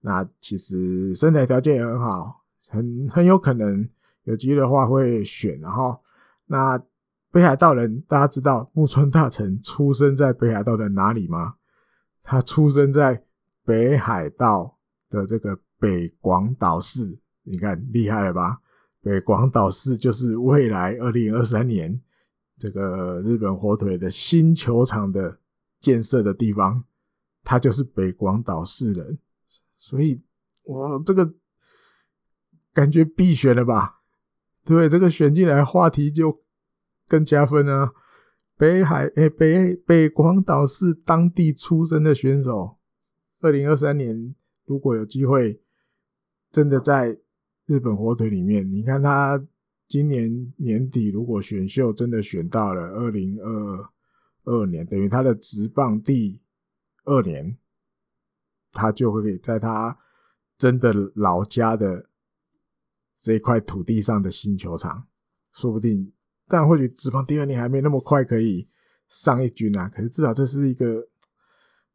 [0.00, 3.88] 那其实身材条件也很好，很很有可能
[4.24, 5.58] 有机会的话会选。
[5.60, 6.00] 然后，
[6.46, 6.80] 那
[7.32, 11.56] 北海道人大家知道木村大臣出生在北海道的哪里吗？
[12.22, 13.24] 他出生在
[13.64, 14.78] 北海道
[15.10, 18.60] 的这个北广岛市，你看厉害了吧？
[19.02, 22.00] 北广岛市就是未来二零二三年
[22.58, 25.38] 这个日本火腿的新球场的
[25.86, 26.84] 建设的地方，
[27.44, 29.18] 他就是北广岛市人，
[29.76, 30.20] 所以
[30.64, 31.34] 我这个
[32.72, 34.00] 感觉必选了吧？
[34.64, 36.42] 对，这个选进来话题就
[37.06, 37.92] 更加分啊！
[38.56, 42.78] 北海诶、北北广岛市当地出生的选手，
[43.40, 45.62] 二零二三年如果有机会，
[46.50, 47.20] 真的在。
[47.68, 49.44] 日本火腿里面，你看他
[49.88, 53.90] 今年年底如果选秀真的选到了二零二
[54.46, 56.42] 二年，等于他的职棒第
[57.04, 57.58] 二年，
[58.72, 59.98] 他就会在他
[60.56, 62.08] 真的老家的
[63.14, 65.06] 这一块土地上的新球场，
[65.52, 66.12] 说不定，
[66.48, 68.68] 但或许职棒第二年还没那么快可以
[69.06, 69.88] 上一军啊。
[69.88, 71.08] 可是至少这是一个，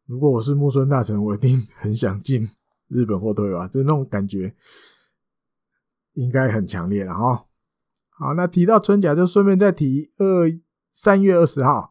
[0.05, 2.47] 如果我是木村大臣，我一定很想进
[2.87, 4.55] 日本火腿吧，就那种感觉。
[6.13, 7.47] 应该很强烈了哈。
[8.09, 10.51] 好，那提到春甲，就顺便再提二
[10.91, 11.90] 三月二十号，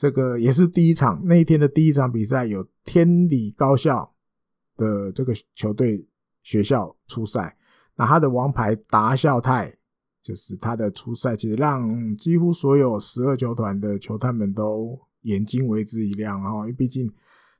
[0.00, 4.14] 这个也是第一场那一天的第一场比赛，有天理高校
[4.74, 6.08] 的这个球队
[6.42, 7.58] 学校出赛。
[7.96, 9.76] 那他的王牌达孝太，
[10.22, 17.06] 就是他的出赛，其实让几乎所有十二球团的球探们都眼睛为之一亮哈，因为毕竟。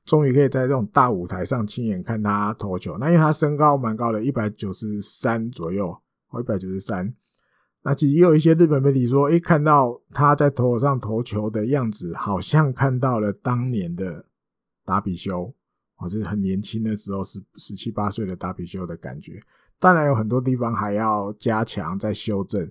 [0.03, 2.97] 终于可以在这种大舞台上亲眼看他投球。
[2.97, 5.95] 那因为他身高蛮高的，一百九十三左右，
[6.31, 7.13] 哦，一百九十三。
[7.83, 14.25] 那其实也有一些日本媒体说，一，看到他在头上投球的样子，好像看到了当年的
[14.85, 15.53] 达比修，
[15.97, 19.41] 哦，就是很年轻的时候，十十七八岁的达比修的感觉。
[19.79, 22.69] 当然有很多地方还要加强、再修正。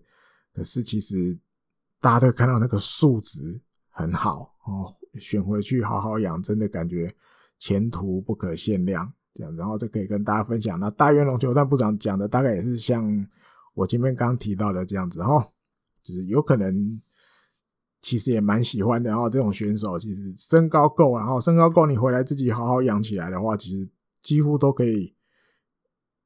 [0.54, 1.36] 可是其实
[2.00, 4.94] 大家都看到那个数值很好哦。
[5.18, 7.12] 选回去好好养，真的感觉
[7.58, 9.12] 前途不可限量。
[9.34, 10.78] 这样，然后这可以跟大家分享。
[10.78, 13.04] 那大元龙球探部长讲的大概也是像
[13.74, 15.52] 我前面刚提到的这样子哈，
[16.02, 17.00] 就是有可能
[18.00, 19.10] 其实也蛮喜欢的。
[19.10, 25.14] 然后这种选手其实身高够，然后身高够，你回来自己好好养起来的话，其实几乎都可以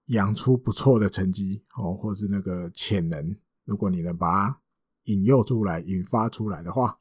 [0.07, 3.37] 养出不错的成绩哦，或是那个潜能。
[3.65, 4.61] 如果你能把它
[5.05, 6.99] 引诱出来、引发出来的话。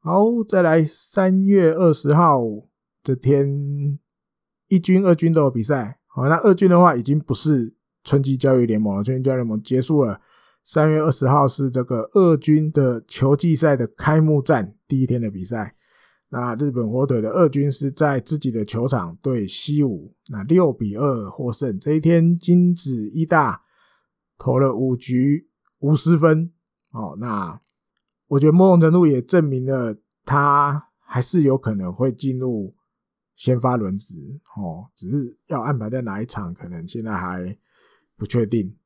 [0.00, 2.40] 好，再来三月二十号
[3.02, 3.98] 这天，
[4.68, 5.98] 一军、二军都有比赛。
[6.06, 10.20] 好，那二军的话已经不是春季交易联盟，春季交易联盟结束了。
[10.62, 15.76] 三月二十号是这个二军的球季赛的开幕战第一天的比赛。
[16.30, 21.78] 那日本火腿的二军是在自己的球场对西武，那六比二获胜。
[21.78, 23.62] 这一天金子一大
[24.36, 25.48] 投了五局
[25.80, 26.52] 无失分。
[26.92, 27.60] 哦，那。
[28.30, 32.74] 我觉得某种程度也证明了他还是有可能会进入
[33.34, 34.16] 先发轮值
[34.54, 37.58] 哦，只是要安排在哪一场，可能现在还
[38.18, 38.76] 不确定。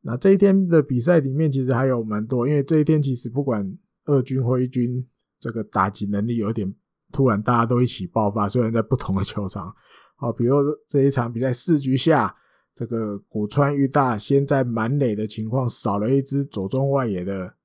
[0.00, 5.06] 那这一天的比赛里面，其实还有蛮多，因为这一天其实不管二军或一军，
[5.38, 6.74] 这个打击能力有点
[7.12, 9.74] 突然，大家都一起爆发，虽然在不同的球场。
[10.16, 10.56] 好，比如
[10.88, 12.34] 这一场比赛四局下，
[12.74, 17.56] 这个古川裕大先在满垒的情况少了一支左中外野的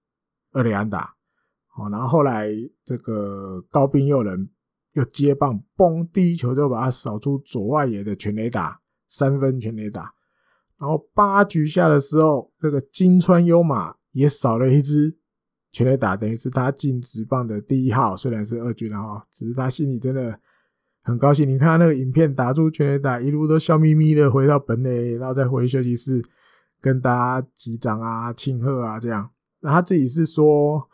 [0.52, 1.16] 二垒安打。
[1.68, 2.50] 好，然后后来
[2.84, 4.50] 这个高滨祐人
[4.94, 10.14] 又接棒，嘣，第一球就把他扫出左外野的全垒打，三分全垒打。
[10.84, 15.18] 然后八局下的时候，这个金川优马也少了一支
[15.72, 18.18] 全垒打，等于是他进职棒的第一号。
[18.18, 20.38] 虽然是二军了哈，只是他心里真的
[21.02, 21.48] 很高兴。
[21.48, 26.22] 你看他那个影片，打出全垒打，一路都笑眯眯的回到本垒，然后再回休息室
[26.82, 29.32] 跟大家击掌啊、庆贺啊这样。
[29.62, 30.90] 那他自己是说。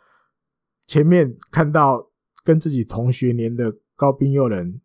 [0.86, 2.10] 前面看到
[2.42, 4.80] 跟自己同学年的高滨祐人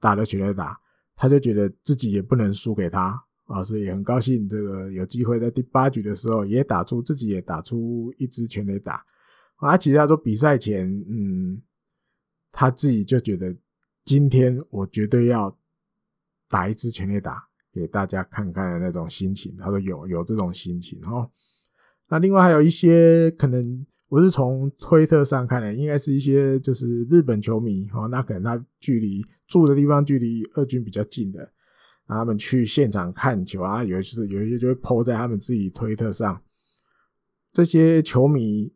[0.00, 0.80] 打了全垒打，
[1.14, 9.04] 他就觉得自己也不能输给他啊，所以也很高兴这个有机会在第八局的时候也打出自己也打出一支全垒打。
[9.56, 11.60] 啊，其实他说比赛前，嗯，
[12.50, 13.56] 他自己就觉得
[14.04, 15.58] 今天我绝对要
[16.48, 19.56] 打一支全垒打给大家看看的那种心情。
[19.58, 21.30] 他说有有这种心情哦。
[22.08, 23.86] 那另外还有一些可能。
[24.10, 31.52] 我是从推特上看的，应该是一些就是日本球迷哦，那可能他距离住的地方距离二军比较近的，
[32.10, 36.42] 他们去现场看球啊，有些有一些就会 po 在他们自己推特上。
[37.52, 38.74] 这些球迷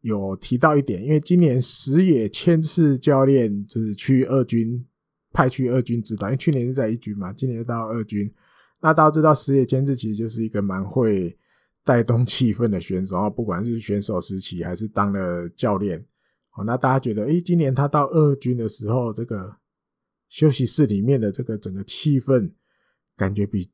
[0.00, 4.86] 有提到一点，因为今年石野千次教练就是去二军
[5.32, 8.32] 派去二军指导，因为去年是在一军嘛，今年到二军，
[8.80, 11.38] 那大家知道石野千次其实就是一个蛮会
[11.82, 15.98] 带动气氛的选手啊，不管是选手时期还是当了教练，
[16.56, 19.56] 哦，那大家觉得，诶，今年他到二军的时候，这个
[20.28, 22.52] 休息室里面的这个整个气氛，
[23.16, 23.70] 感觉比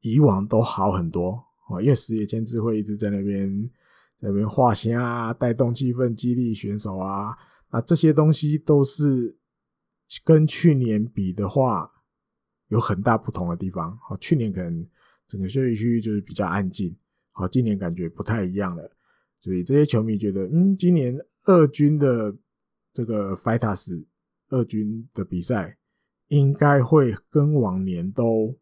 [0.00, 3.70] 以往都好很多哦，因为石野谦治会一直在那边
[4.16, 7.36] 在那边画线啊，带动气氛，激励选手啊，
[7.70, 9.38] 那这些东西都是
[10.24, 11.92] 跟去年比的话。
[12.70, 14.86] 有很大不同的地方，哦，去年可能
[15.26, 16.94] 整个休息区就是比较安静，
[17.32, 18.94] 好，今年感觉不太一样了，
[19.40, 21.16] 所以这些球迷觉得，嗯，今年
[21.46, 22.36] 二军的
[22.92, 24.04] 这个 Fighters
[24.50, 25.78] 二军的比赛
[26.26, 28.58] 应该会跟往年都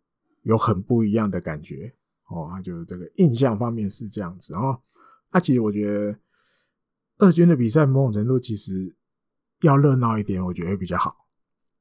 [0.46, 1.92] 有很不一样的感觉，
[2.28, 4.80] 哦，他就这个印象方面是这样子哦，
[5.32, 6.16] 那其实我觉得
[7.18, 8.94] 二军的比赛某种程度其实
[9.62, 11.26] 要热闹一点，我觉得会比较好。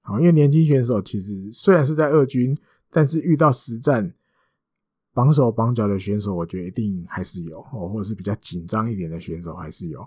[0.01, 2.57] 好，因为年轻选手其实虽然是在二军，
[2.89, 4.15] 但是遇到实战
[5.13, 10.03] 绑手绑脚的选手，我觉得一定还是有哦，或者是比较紧张一点的选手还是有。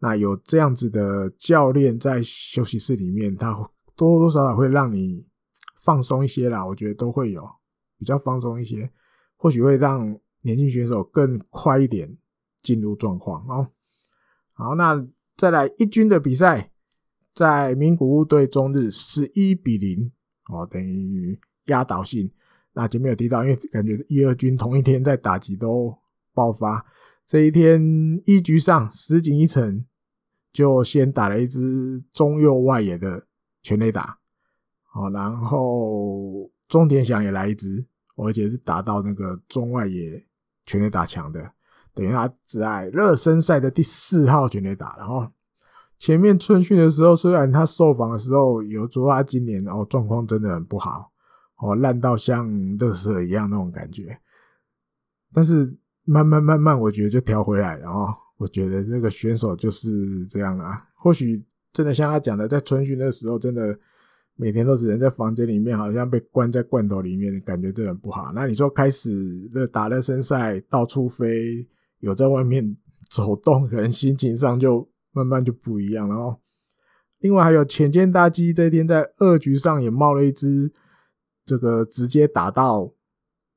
[0.00, 3.54] 那有这样子的教练在休息室里面，他
[3.96, 5.26] 多多少少会让你
[5.80, 6.66] 放松一些啦。
[6.66, 7.48] 我觉得都会有
[8.02, 8.90] 比较放松一些，
[9.36, 12.18] 或许会让年轻选手更快一点
[12.60, 13.68] 进入状况哦。
[14.52, 16.70] 好，那再来一军的比赛。
[17.34, 20.12] 在名古屋对中日十一比零
[20.50, 22.30] 哦，等于压倒性。
[22.74, 25.96] 那前面有提到，因为感觉一二军同一天在打击都
[26.34, 26.84] 爆发。
[27.24, 27.80] 这一天
[28.26, 29.86] 一局上，石井一成
[30.52, 33.26] 就先打了一支中右外野的
[33.62, 34.18] 全垒打，
[34.82, 37.86] 好，然后中田翔也来一支，
[38.16, 40.26] 而且是打到那个中外野
[40.66, 41.52] 全垒打墙的，
[41.94, 45.26] 等于他只在热身赛的第四号全垒打，然后。
[45.98, 51.12] 前面春训的时候，虽然他受访的时候有说他今年哦状况真的很不好，
[51.58, 54.18] 哦烂到像乐色一样那种感觉，
[55.32, 58.12] 但是慢慢慢慢，我觉得就调回来了哦。
[58.38, 60.88] 我觉得这个选手就是这样啊。
[60.96, 63.78] 或许真的像他讲的，在春训的时候，真的
[64.42, 68.32] 每天都只能在房间里面，好像被关在罐头里面，感觉这很不好。
[68.34, 71.68] 那你说开始的打热身赛，到处飞，
[72.00, 72.76] 有在外面
[73.08, 74.90] 走动，可能心情上就。
[75.14, 76.40] 慢慢就不一样了哦。
[77.20, 80.72] 另外还有浅见大基这天在二局上也冒了一支，
[81.44, 82.94] 这个直接打到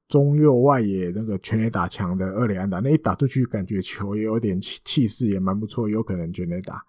[0.05, 6.86] 中右外野那个全垒打墙的二垒安打，那一打出去感觉球也有点气气势，也蛮不错，有可能全垒打。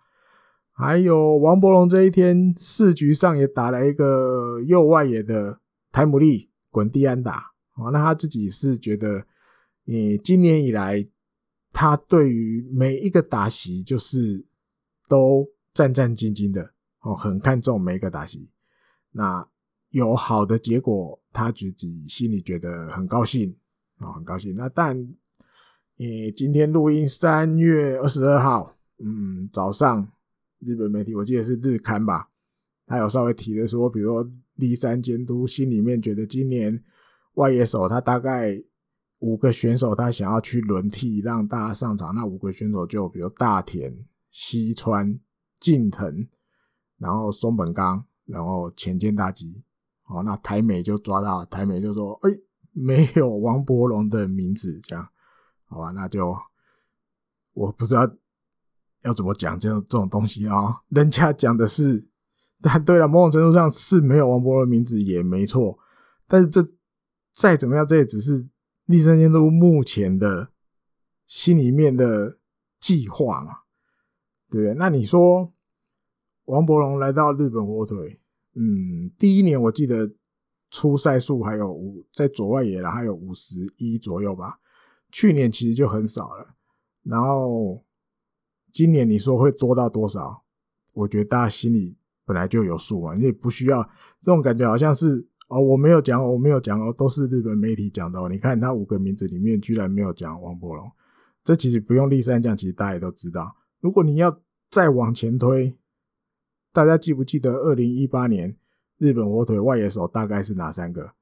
[0.76, 5.60] 还有王柏融这一天四局上也打了一个右外野的
[5.90, 9.26] 台姆利滚地安打，哦，那他自己是觉得，
[9.84, 11.04] 你今年以来
[11.72, 14.46] 他对于每一个打席就是。
[15.08, 16.72] 都战战兢兢的
[17.02, 18.50] 哦，很看重每一个打席。
[19.12, 19.48] 那
[19.90, 23.56] 有好的结果，他自己心里觉得很高兴
[23.98, 24.52] 啊，很高兴。
[24.56, 25.14] 那但，
[25.96, 30.08] 你今天录音三月二十二号，嗯，早上
[30.66, 32.28] 日本媒体我记得是日刊吧，
[32.86, 36.82] 他有稍微提的说，比如说立山监督心里面觉得今年
[37.34, 38.60] 外野手他大概
[39.20, 44.06] 五个选手他想要去轮替让大家上场，那五个选手就比如大田。
[44.38, 45.18] 西川、
[45.58, 46.28] 近藤，
[46.98, 49.64] 然后松本刚，然后浅间大吉，
[50.02, 52.30] 好，那台美就抓到，台美就说，哎、
[52.72, 55.08] 没有王柏融的名字，这样，
[55.64, 56.36] 好吧，那就
[57.54, 58.02] 我不知道
[59.06, 62.06] 要怎么讲这种这种东西啊、人家讲的是，
[62.60, 65.78] 但对了，某种程度上是没有王博的名字也没错，
[66.28, 66.68] 但是这
[67.32, 68.50] 再怎么样，这也只是
[68.84, 70.50] 立身监督目前的
[71.24, 72.38] 心里面的
[72.78, 73.60] 计划嘛。
[74.48, 74.74] 对不对？
[74.74, 75.52] 那你说
[76.44, 78.20] 王博龙来到日本火腿，
[78.54, 80.14] 嗯，第一年我记得
[80.70, 84.60] 出赛数还有五，在左外野了，还有五十一左右吧。
[85.10, 86.54] 去年其实就很少了，
[87.02, 87.84] 然后
[88.76, 90.44] 今年你说会多到多少？
[90.92, 91.96] 我觉得大家心里
[92.26, 93.82] 本来就有数嘛，你也不需要
[94.20, 98.28] 这种感觉，好像是哦，我没有讲，我没有讲哦，都是日本媒体讲的。
[98.28, 100.92] 你看他五个名字里面居然没有讲王柏融，
[101.42, 103.56] 这其实不用立山讲，其实大家也都知道。
[103.80, 105.78] 如果你要再往前推，
[106.70, 108.58] 大家记不记得二零一八年
[108.98, 111.14] 日本火腿外野手大概是哪三个？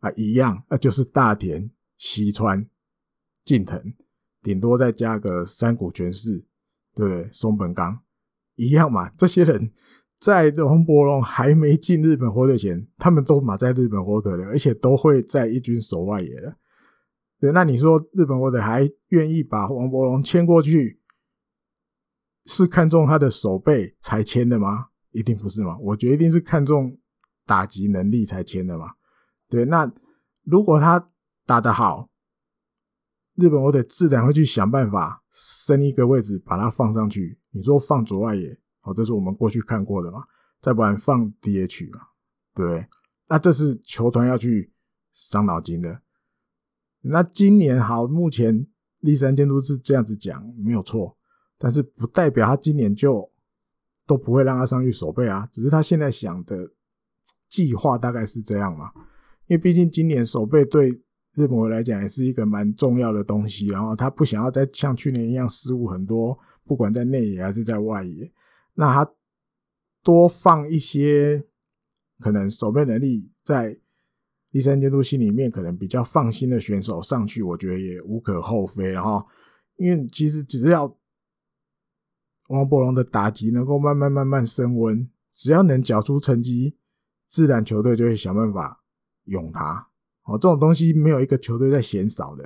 [0.00, 2.68] 啊，一样，那就是大田、西川、
[3.42, 3.94] 近藤，
[4.42, 6.44] 顶多再加个山谷全是，
[7.06, 7.28] 对？
[7.32, 8.00] 松本刚
[8.56, 9.10] 一样嘛。
[9.10, 9.72] 这些人
[10.18, 16.56] 在王柏融还没进日本火腿前，他们都马在日本火腿了，而且都会在一军守外野了。
[17.40, 21.00] 对，那你说日本火腿还愿意把王柏融签过去？
[22.46, 24.86] 是看中他的守备才签的吗？
[25.10, 25.76] 一定不是嘛？
[25.80, 26.98] 我觉得一定是看中
[27.44, 28.92] 打击能力才签的嘛。
[29.50, 29.92] 对，那
[30.44, 31.06] 如果他
[31.44, 32.07] 打得好，
[33.38, 37.38] 日本我得自然会去想办法升一个位置把它放上去。
[37.52, 40.24] 你说放左外野，哦，这是我们过去看过的嘛？
[40.60, 42.00] 再不然放 DH 嘛，
[42.52, 42.84] 对不对？
[43.28, 44.72] 那这是球团要去
[45.12, 46.02] 伤脑筋的。
[47.02, 48.66] 那今年好，目前
[48.98, 51.16] 栗山监督是这样子讲，没有错，
[51.56, 53.30] 但是不代表他今年就
[54.04, 55.48] 都不会让他上去守备啊。
[55.52, 56.72] 只是他现在想的
[57.48, 58.90] 计划大概是这样嘛，
[59.46, 61.04] 因为毕竟今年守备对
[61.38, 68.32] 日本来讲也是一个蛮重要的东西，然后他不想要再像去年一样失误很多，不管在内野还是在外野，
[68.74, 69.12] 那他
[70.02, 71.44] 多放一些。
[72.20, 73.78] 可能守备能力在
[74.50, 78.90] 医生监督心里面可能比较放心的选手上去，我觉得也无可厚非。
[78.90, 79.24] 然后，
[79.76, 80.98] 因为其实只要
[82.48, 86.76] 王柏融的打击能够慢慢慢慢升温，只要能缴出成绩，
[87.24, 88.82] 自然球队就会想办法
[89.26, 89.87] 用他。
[90.28, 92.44] 哦，这种东西没有一个球队在嫌少的，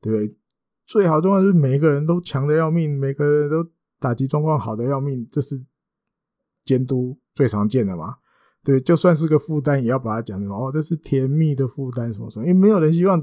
[0.00, 0.38] 对不对？
[0.84, 5.64] 最好状况是每一个人都强的要命，每个人都打击状况好的要命，这是
[6.64, 8.16] 监督最常见的嘛。
[8.62, 13.20] 对，就算是个负担，也要把它讲成哦，这是甜蜜的负担，什么什么，因为没有人希望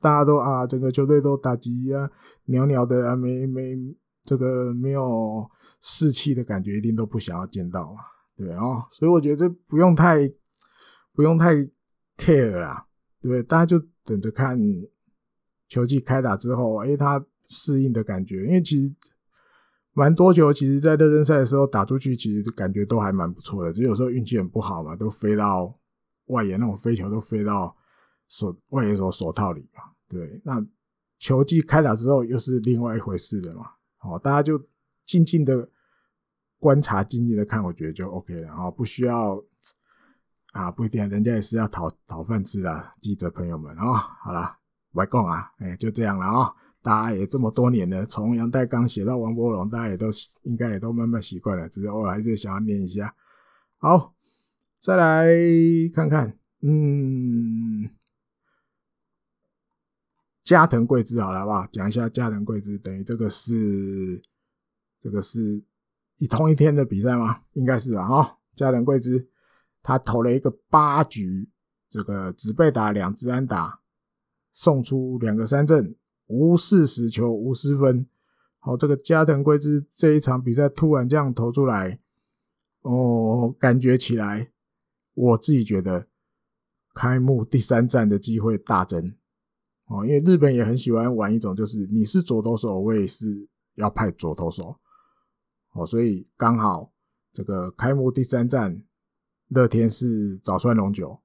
[0.00, 2.10] 大家都啊，整个球队都打击啊，
[2.46, 3.76] 鸟鸟的啊，没没
[4.24, 5.46] 这个没有
[5.80, 8.00] 士气的感觉，一定都不想要见到嘛，
[8.36, 10.26] 对啊、哦，所以我觉得这不用太
[11.12, 11.54] 不用太
[12.16, 12.85] care 啦，
[13.26, 14.58] 对，大家就等着看
[15.68, 18.94] 球季开打之后，哎，他适应的感觉，因为其实。
[19.98, 23.72] 蛮多球，其实，在热身赛的时候打出去，其实感觉都还蛮不错的。
[23.72, 25.74] 只有时候运气很不好嘛，都飞到
[26.26, 27.74] 外野，那种飞球都飞到
[28.28, 29.84] 手外野手手套里嘛。
[30.06, 30.62] 对，那
[31.18, 33.70] 球季开打之后又是另外一回事的嘛。
[33.96, 34.62] 好，大家就
[35.06, 35.66] 静静的
[36.58, 39.42] 观察，静静的看，我觉得就 OK 了啊，不需要
[40.56, 43.92] 啊，不一定，人家也是要讨讨饭吃的，记者朋友们啊，
[44.24, 44.56] 好了，
[44.92, 46.54] 外公啊，哎，就这样了啊。
[46.80, 50.06] 大家也这么多年了，从杨代刚写到王柏荣，大家也都
[50.44, 53.14] 应该也都慢慢习惯了，只是偶尔还是想要念一下。
[53.78, 54.14] 好，
[54.80, 55.28] 再来
[55.92, 57.90] 看看，嗯，
[60.42, 61.66] 加藤贵之好了，好不好？
[61.70, 64.22] 讲一下加藤贵之，等于这个是
[65.02, 65.62] 这个是
[66.16, 67.42] 一同一天的比赛吗？
[67.52, 68.06] 应该是啊。
[68.06, 69.28] 哈，加藤贵之
[69.86, 71.48] 他投了一个八局，
[71.88, 73.82] 这个只被打两支安打，
[74.50, 75.94] 送出两个三振。
[76.26, 78.04] 无四死球，无失分。
[78.58, 82.00] 好，这个加藤贵之这一场比赛突然这样投出来，
[82.82, 84.50] 哦，感觉起来，
[85.14, 86.08] 我自己觉得
[86.92, 89.16] 开幕第三战的机会大增。
[89.84, 94.80] 哦，因为日本也很喜欢玩一种，就是你是左投手，我也是要派左投手。
[95.74, 96.92] 哦，所以刚好
[97.32, 98.82] 这个开幕第三战，
[99.48, 101.20] 乐天是早川龙九，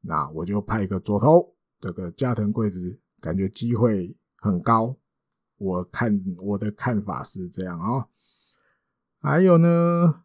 [0.00, 1.48] 那我就派一个左投，
[1.80, 4.18] 这个加藤贵子，感觉机会。
[4.44, 4.96] 很高，
[5.56, 8.08] 我看我的看法是这样啊、哦。
[9.20, 10.24] 还有呢，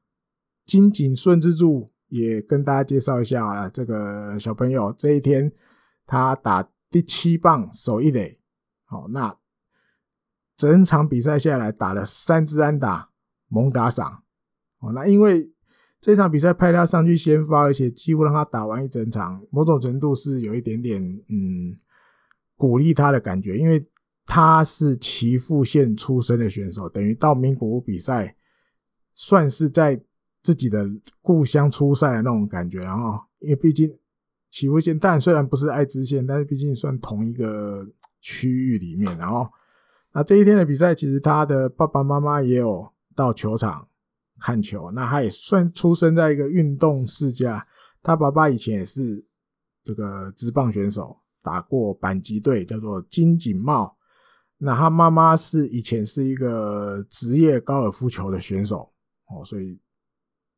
[0.65, 5.53] 金井顺之助也跟大家介绍一下啊，这个小朋友这一天
[6.07, 8.39] 他打第七棒守一垒，
[8.86, 9.38] 好，那
[10.55, 13.11] 整场比赛下来打了三支安打，
[13.49, 14.23] 猛打赏。
[14.80, 15.53] 哦，那因为
[16.00, 21.74] 这场比赛派他上去先发，而且几乎让他打完一整场，某种程度是有一点点嗯
[22.56, 23.86] 鼓励他的感觉，因为。
[24.30, 28.36] 他是岐阜县出生的选手，等于到名古屋比赛，
[29.14, 30.04] 算是在
[30.43, 30.86] 自己的
[31.22, 32.80] 故乡出赛的那种感觉。
[32.82, 33.89] 然后，因为毕竟
[34.52, 37.88] 岐阜县，但虽然不是爱知县，但是毕竟算同一个
[38.20, 39.18] 区域里面。
[39.18, 39.48] 然后，
[40.12, 43.88] 那这一天的比赛，其实他的爸爸妈妈也有到球场
[44.39, 44.91] 看球。
[44.91, 47.67] 那他也算出生在一个运动世家，
[48.01, 49.25] 他爸爸以前也是
[49.83, 53.97] 这个职棒选手，打过阪急队，叫做金井茂。
[54.57, 58.91] 那他妈妈是以前是一个职业高尔夫球的选手
[59.27, 59.79] 哦，所以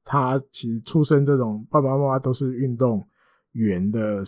[0.05, 3.05] 他其实出生这种爸爸妈妈都是运动
[3.51, 4.23] 员的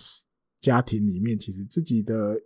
[0.59, 2.37] 家庭里面，其实自己的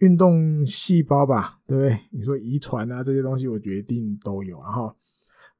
[0.00, 1.98] 运动细胞吧，对不对？
[2.12, 4.60] 你说遗传啊这些东西，我决定都有。
[4.60, 4.94] 然后，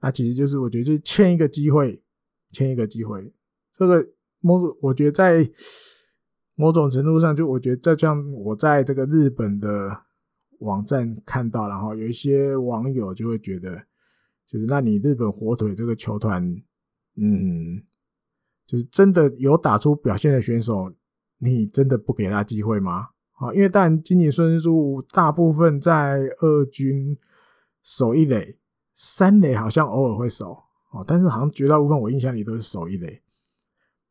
[0.01, 2.03] 那其实就是我觉得就是签一个机会，
[2.53, 3.33] 欠一个机会，
[3.73, 4.07] 这个
[4.41, 5.51] 某种我觉得在
[6.55, 10.05] 某种程度上，就我觉得在像我在这个日本的。
[10.61, 13.87] 网站看到，然后有一些网友就会觉得，
[14.45, 16.43] 就是那你日本火腿这个球团，
[17.15, 17.81] 嗯，
[18.67, 20.93] 就是真的有打出表现的选手，
[21.39, 23.11] 你真的不给他机会吗？
[23.35, 27.17] 啊，因为当然今井顺之助大部分在二军
[27.85, 28.59] 守一垒，
[29.01, 33.23] 三垒好像偶尔会守，哦，但是好像绝大部分我印象里都是守一垒。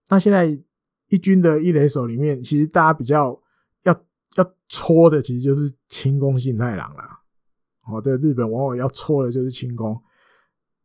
[0.08, 0.46] 那现在
[1.10, 3.38] 一军的一垒手里面，其实大家比较
[3.84, 3.94] 要
[4.38, 7.04] 要戳的，其实就是清宫信太郎了。
[7.86, 10.02] 哦，这个日本往往要戳的就是清宫。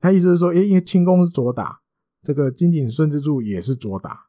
[0.00, 1.82] 他意思是说，因为清宫是左打，
[2.24, 4.26] 这个金井顺之助也是左打，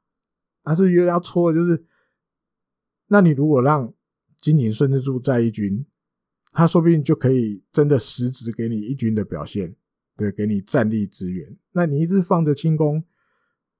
[0.61, 1.83] 但是又要戳的就是，
[3.07, 3.91] 那你如果让
[4.39, 5.83] 金井顺之助在一军，
[6.53, 9.75] 他说不定就可以真的实质给你一军的表现，
[10.15, 11.57] 对，给你战力支援。
[11.71, 13.03] 那你一直放着轻功，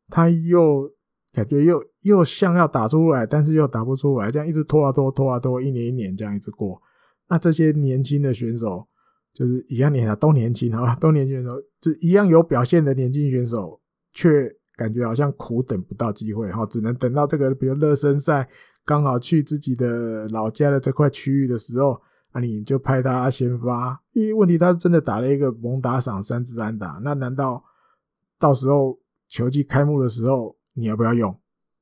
[0.09, 0.91] 他又
[1.32, 6.82] 感觉又又像要打出来，但是又打不出来，这样一直拖啊拖，拖啊拖，一年一年这样一直过。
[7.30, 8.88] 那这些年轻的选手，
[9.36, 13.80] 就是一样年轻，都年轻啊，都年轻选手，就一样有表现的年轻选手，
[14.13, 18.49] 却感觉好像苦等不到机会哈，只能等到这个比如热身赛
[18.84, 22.01] 刚好去自己的老家的这块区域的时候。
[22.34, 27.63] 那、啊、你就派他先发，因为问题他真的打了一个猛打赏三支安打，那难道
[28.39, 31.31] 到时候球季开幕的时候你要不要用？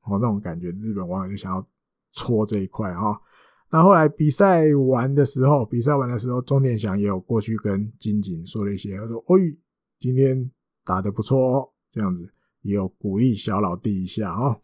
[0.04, 1.66] 哦，那种感觉，日本网友就想要
[2.12, 3.22] 戳这一块哈。
[3.70, 9.58] 那后来比赛完的时候，比赛完的时候，中田翔也有过去跟金井说了一些，他说：“哎，
[10.00, 10.52] 今天
[10.84, 12.34] 打得不错哦，这样子
[12.64, 14.60] 也有鼓励小老弟一下啊。”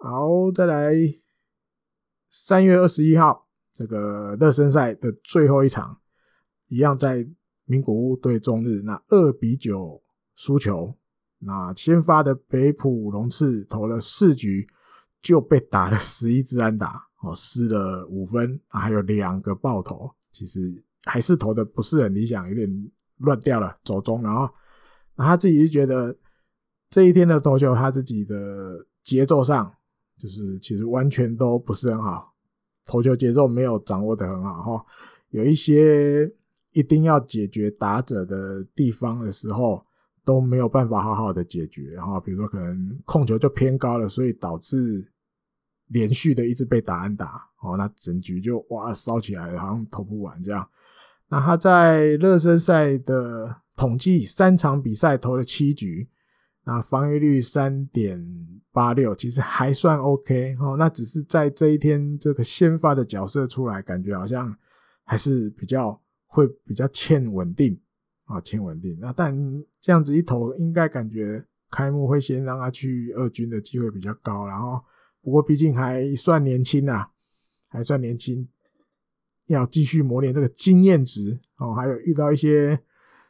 [0.00, 0.92] 好，再来
[2.28, 3.47] 三月二十一号。
[3.78, 6.00] 这个热身赛的最后一场，
[6.66, 7.24] 一样在
[7.64, 10.02] 名古屋对中日，那二比九
[10.34, 10.96] 输球。
[11.38, 14.66] 那先发的北浦龙次投了四局，
[15.22, 24.20] 就被打了十一支安打，哦，失了五分，还有两个爆头，其实还是投的不是很理想，有点乱掉了，走中。
[24.24, 24.52] 然后，
[25.14, 26.18] 那他自己是觉得
[26.90, 29.72] 这一天的投球，他自己的节奏上，
[30.18, 32.34] 就是其实完全都不是很好。
[32.88, 34.86] 投球节奏没有掌握的很好哈，
[35.28, 36.26] 有一些
[36.72, 39.84] 一定要解决打者的地方的时候
[40.24, 45.12] 都没有办法好好的解决哈，比如说可能控球就偏高了，所以导致
[45.88, 50.66] 连续的一直被打安打哦，那整局就哇烧起来了，好像投不完这样。
[51.28, 56.08] 那他在热身赛的统计，三场比赛投了七局。
[56.70, 58.22] 那防御率三点
[58.70, 60.76] 八六，其实还算 OK 哦。
[60.76, 64.54] 那只是在这一天这个先发的角色出来，感觉好像
[65.02, 67.80] 还是比较会比较欠稳定
[68.26, 68.98] 啊，欠稳定。
[69.00, 69.34] 那但
[69.80, 74.46] 这样子一投，应该感觉开幕会先让他去二军的机会比较高。
[74.46, 74.78] 然后
[75.22, 77.06] 不过毕竟还算年轻呐，
[77.70, 78.46] 还算年轻，
[79.46, 81.72] 要继续磨练这个经验值哦。
[81.72, 82.78] 还有遇到一些。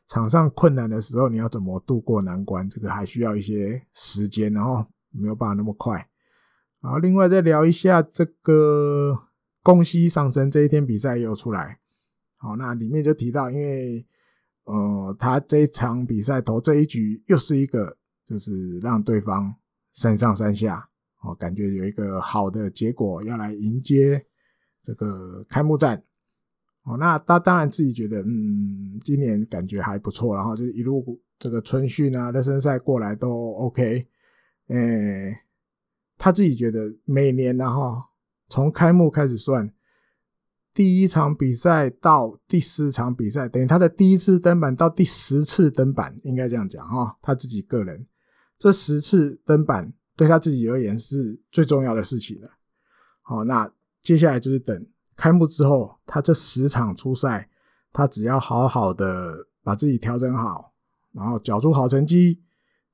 [0.09, 2.69] 场上困难的时候，你要怎么度过难关？
[2.69, 6.09] 这个还需要一些时间，然后没有办法那么快。
[6.81, 9.15] 好，另外再聊一下这个
[9.63, 11.79] 宫西上升这一天比赛又出来。
[12.39, 14.07] 好，那里面就提到，因为
[14.65, 19.55] 呃，他这一场比赛投这一局又是一个，就是让对方
[19.93, 20.89] 三上三下，
[21.23, 24.25] 哦，感觉有一个好的结果要来迎接
[24.83, 26.03] 这个开幕战。
[26.89, 34.07] 哦，那他当然自己觉得，嗯，今年感觉还不错，然后就一路这个春训啊、热身赛过来都 OK，
[34.69, 35.39] 诶、
[36.17, 38.03] 他自己觉得每年然后
[38.49, 39.71] 从开幕开始算，
[40.73, 48.07] 第一场比赛到第十场比赛，等于他的第一次登板到第十次登板，应该这样讲哈，他自己个人
[48.57, 52.51] 这十次登板对他自己而言是最重要的事情了。
[53.21, 53.71] 好，那
[54.01, 54.87] 接下来就是等。
[55.19, 57.51] 开幕之后，他这十场初赛，
[57.93, 60.73] 他只要好好的把自己调整好，
[61.13, 62.41] 然后缴出好成绩，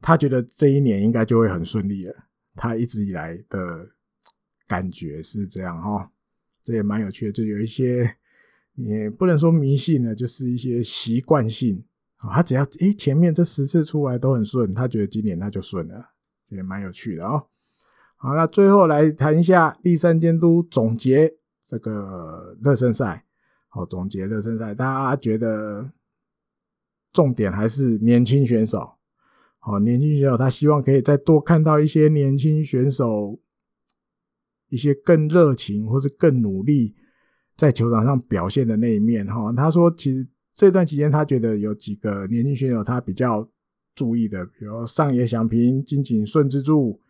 [0.00, 2.14] 他觉得这一年应该就会很顺利了。
[2.56, 3.90] 他一直以来的
[4.66, 6.10] 感觉是这样哈，
[6.62, 7.32] 这也蛮有趣的。
[7.32, 8.16] 就有一些
[8.72, 11.84] 也不能说迷信呢，就是一些习惯性。
[12.16, 16.12] 他只要诶前面这十次出来都很顺，他觉得今年他就顺了，
[16.46, 17.48] 这也蛮有趣的哦。
[18.16, 21.36] 好，那最后来谈一下栗山监督总结。
[21.66, 23.24] 这个热身赛，
[23.68, 25.90] 好，总结热身赛，大家觉得
[27.10, 28.96] 重点还是年轻选手，
[29.58, 33.40] 好，年轻选手他希望可以再多看到一些年轻选手
[34.68, 36.94] 一些更热情或是更努力
[37.56, 39.50] 在球场上表现的那一面哈。
[39.54, 43.48] 他说，其实这段期间他觉得有几个年轻选手他比较
[43.94, 47.00] 注意的，比如上野响平、金井顺之助、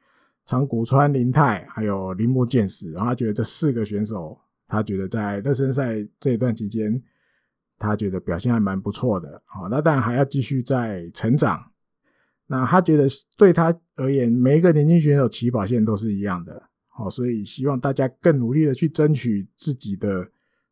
[0.45, 4.39] 长谷川林太，还有铃木健矢，然后他觉得这四个选手。
[4.75, 7.01] 他觉得在热身赛这一段期间，
[7.79, 9.41] 他觉得表现还蛮不错的。
[9.47, 11.71] 好，那当然还要继续在成长。
[12.47, 13.07] 那他觉得
[13.37, 16.71] 对他而言，每一个年轻选手起跑线都是一样的。
[16.89, 20.29] 好，所以希望大家更努力的去争取自己的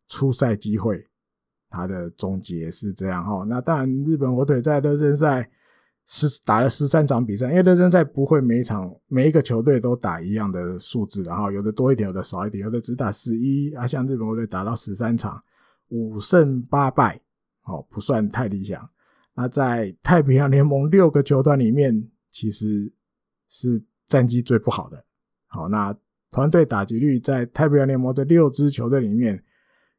[0.08, 1.08] 出赛机会。
[1.70, 3.44] 他的总结是这样哈。
[3.48, 5.50] 那当然，日本火腿在热身赛
[6.06, 15.42] 十打了十三场比赛，因为热身赛不会每一场每一个球队都打一样的数字，然后有的多一点，有的少一点，有的只打十一啊，像日本队打到十三场，
[15.90, 17.20] 五胜八败，
[17.64, 18.90] 哦，不算太理想。
[19.34, 22.92] 那在太平洋联盟六个球团里面，其实
[23.48, 25.04] 是战绩最不好的。
[25.46, 25.96] 好，那
[26.30, 29.42] 团队打击率在太平洋联盟这六支球队里面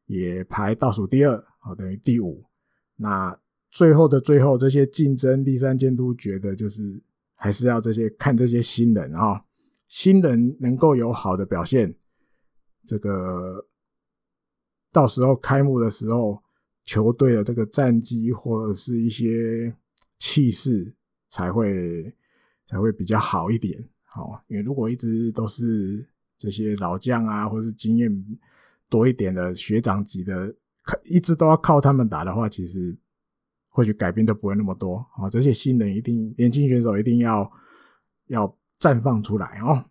[0.06, 2.44] 也排倒数第二，好，等于第五。
[2.96, 3.36] 那
[3.74, 7.02] 最后的最后，这些竞争第三监督觉得就是
[7.34, 9.44] 还是要这些看这些新人啊、哦，
[9.88, 11.92] 新人能够有好的表现，
[12.86, 13.66] 这个
[14.92, 16.40] 到时候开幕的时候，
[16.84, 19.74] 球队的这个战绩或者是一些
[20.20, 20.94] 气势
[21.26, 22.14] 才会
[22.66, 23.76] 才会比较好一点。
[24.04, 26.08] 好，因为如果一直都是
[26.38, 28.24] 这些老将啊，或是经验
[28.88, 30.54] 多一点的学长级的，
[31.10, 32.96] 一直都要靠他们打的话，其实。
[33.74, 35.28] 或许改变都不会那么多啊！
[35.28, 37.50] 这些新人一定，年轻选手一定要
[38.28, 39.86] 要绽放出来哦。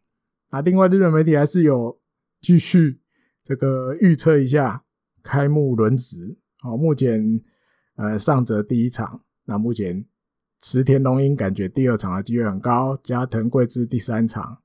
[0.52, 2.00] 那另外，日本媒体还是有
[2.40, 3.02] 继续
[3.44, 4.86] 这个预测一下
[5.22, 6.78] 开幕轮值哦。
[6.78, 7.42] 目前
[7.96, 10.06] 呃上泽第一场，那目前
[10.62, 14.60] 池田龙英感觉第二场的机会很高，加藤贵志第三场。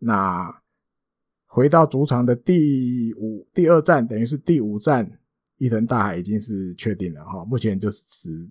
[0.00, 0.60] 那
[1.46, 5.19] 回到主场的第五第二站，等于是第五站。
[5.60, 8.50] 伊藤大海已经是确定了哈，目前就是指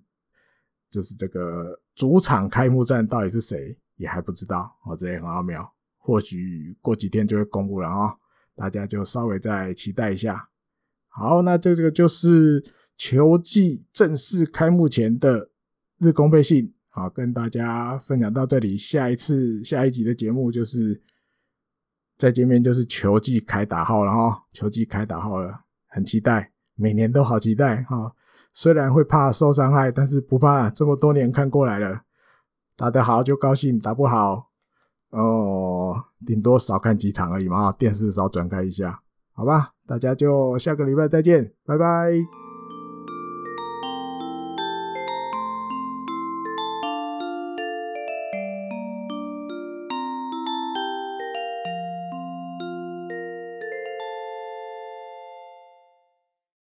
[0.88, 8.14] 就是这个主场开幕战到底是谁也还不知道哦，这也很奥妙，或许过几天就会公布了啊，
[8.54, 10.50] 大家就稍微再期待一下。
[11.08, 12.64] 好，那这这个就是
[12.96, 15.50] 球季正式开幕前的
[15.98, 21.02] 日工配信啊，跟大家分享到这里，下一次下一集的节目就是
[22.16, 26.49] 再见面就是球季开打号了哈，球季开打号了，很期待。
[26.80, 28.12] 每年都好期待啊，
[28.52, 30.70] 虽然会怕受伤害，但是不怕了。
[30.70, 32.00] 这么多年看过来了，
[32.76, 34.48] 打得好就高兴，打不好
[35.10, 39.00] 哦，顶多少看几场而已嘛，电视少转开一下，
[39.34, 39.72] 好吧？
[39.86, 42.39] 大家就下个礼拜再见，拜拜。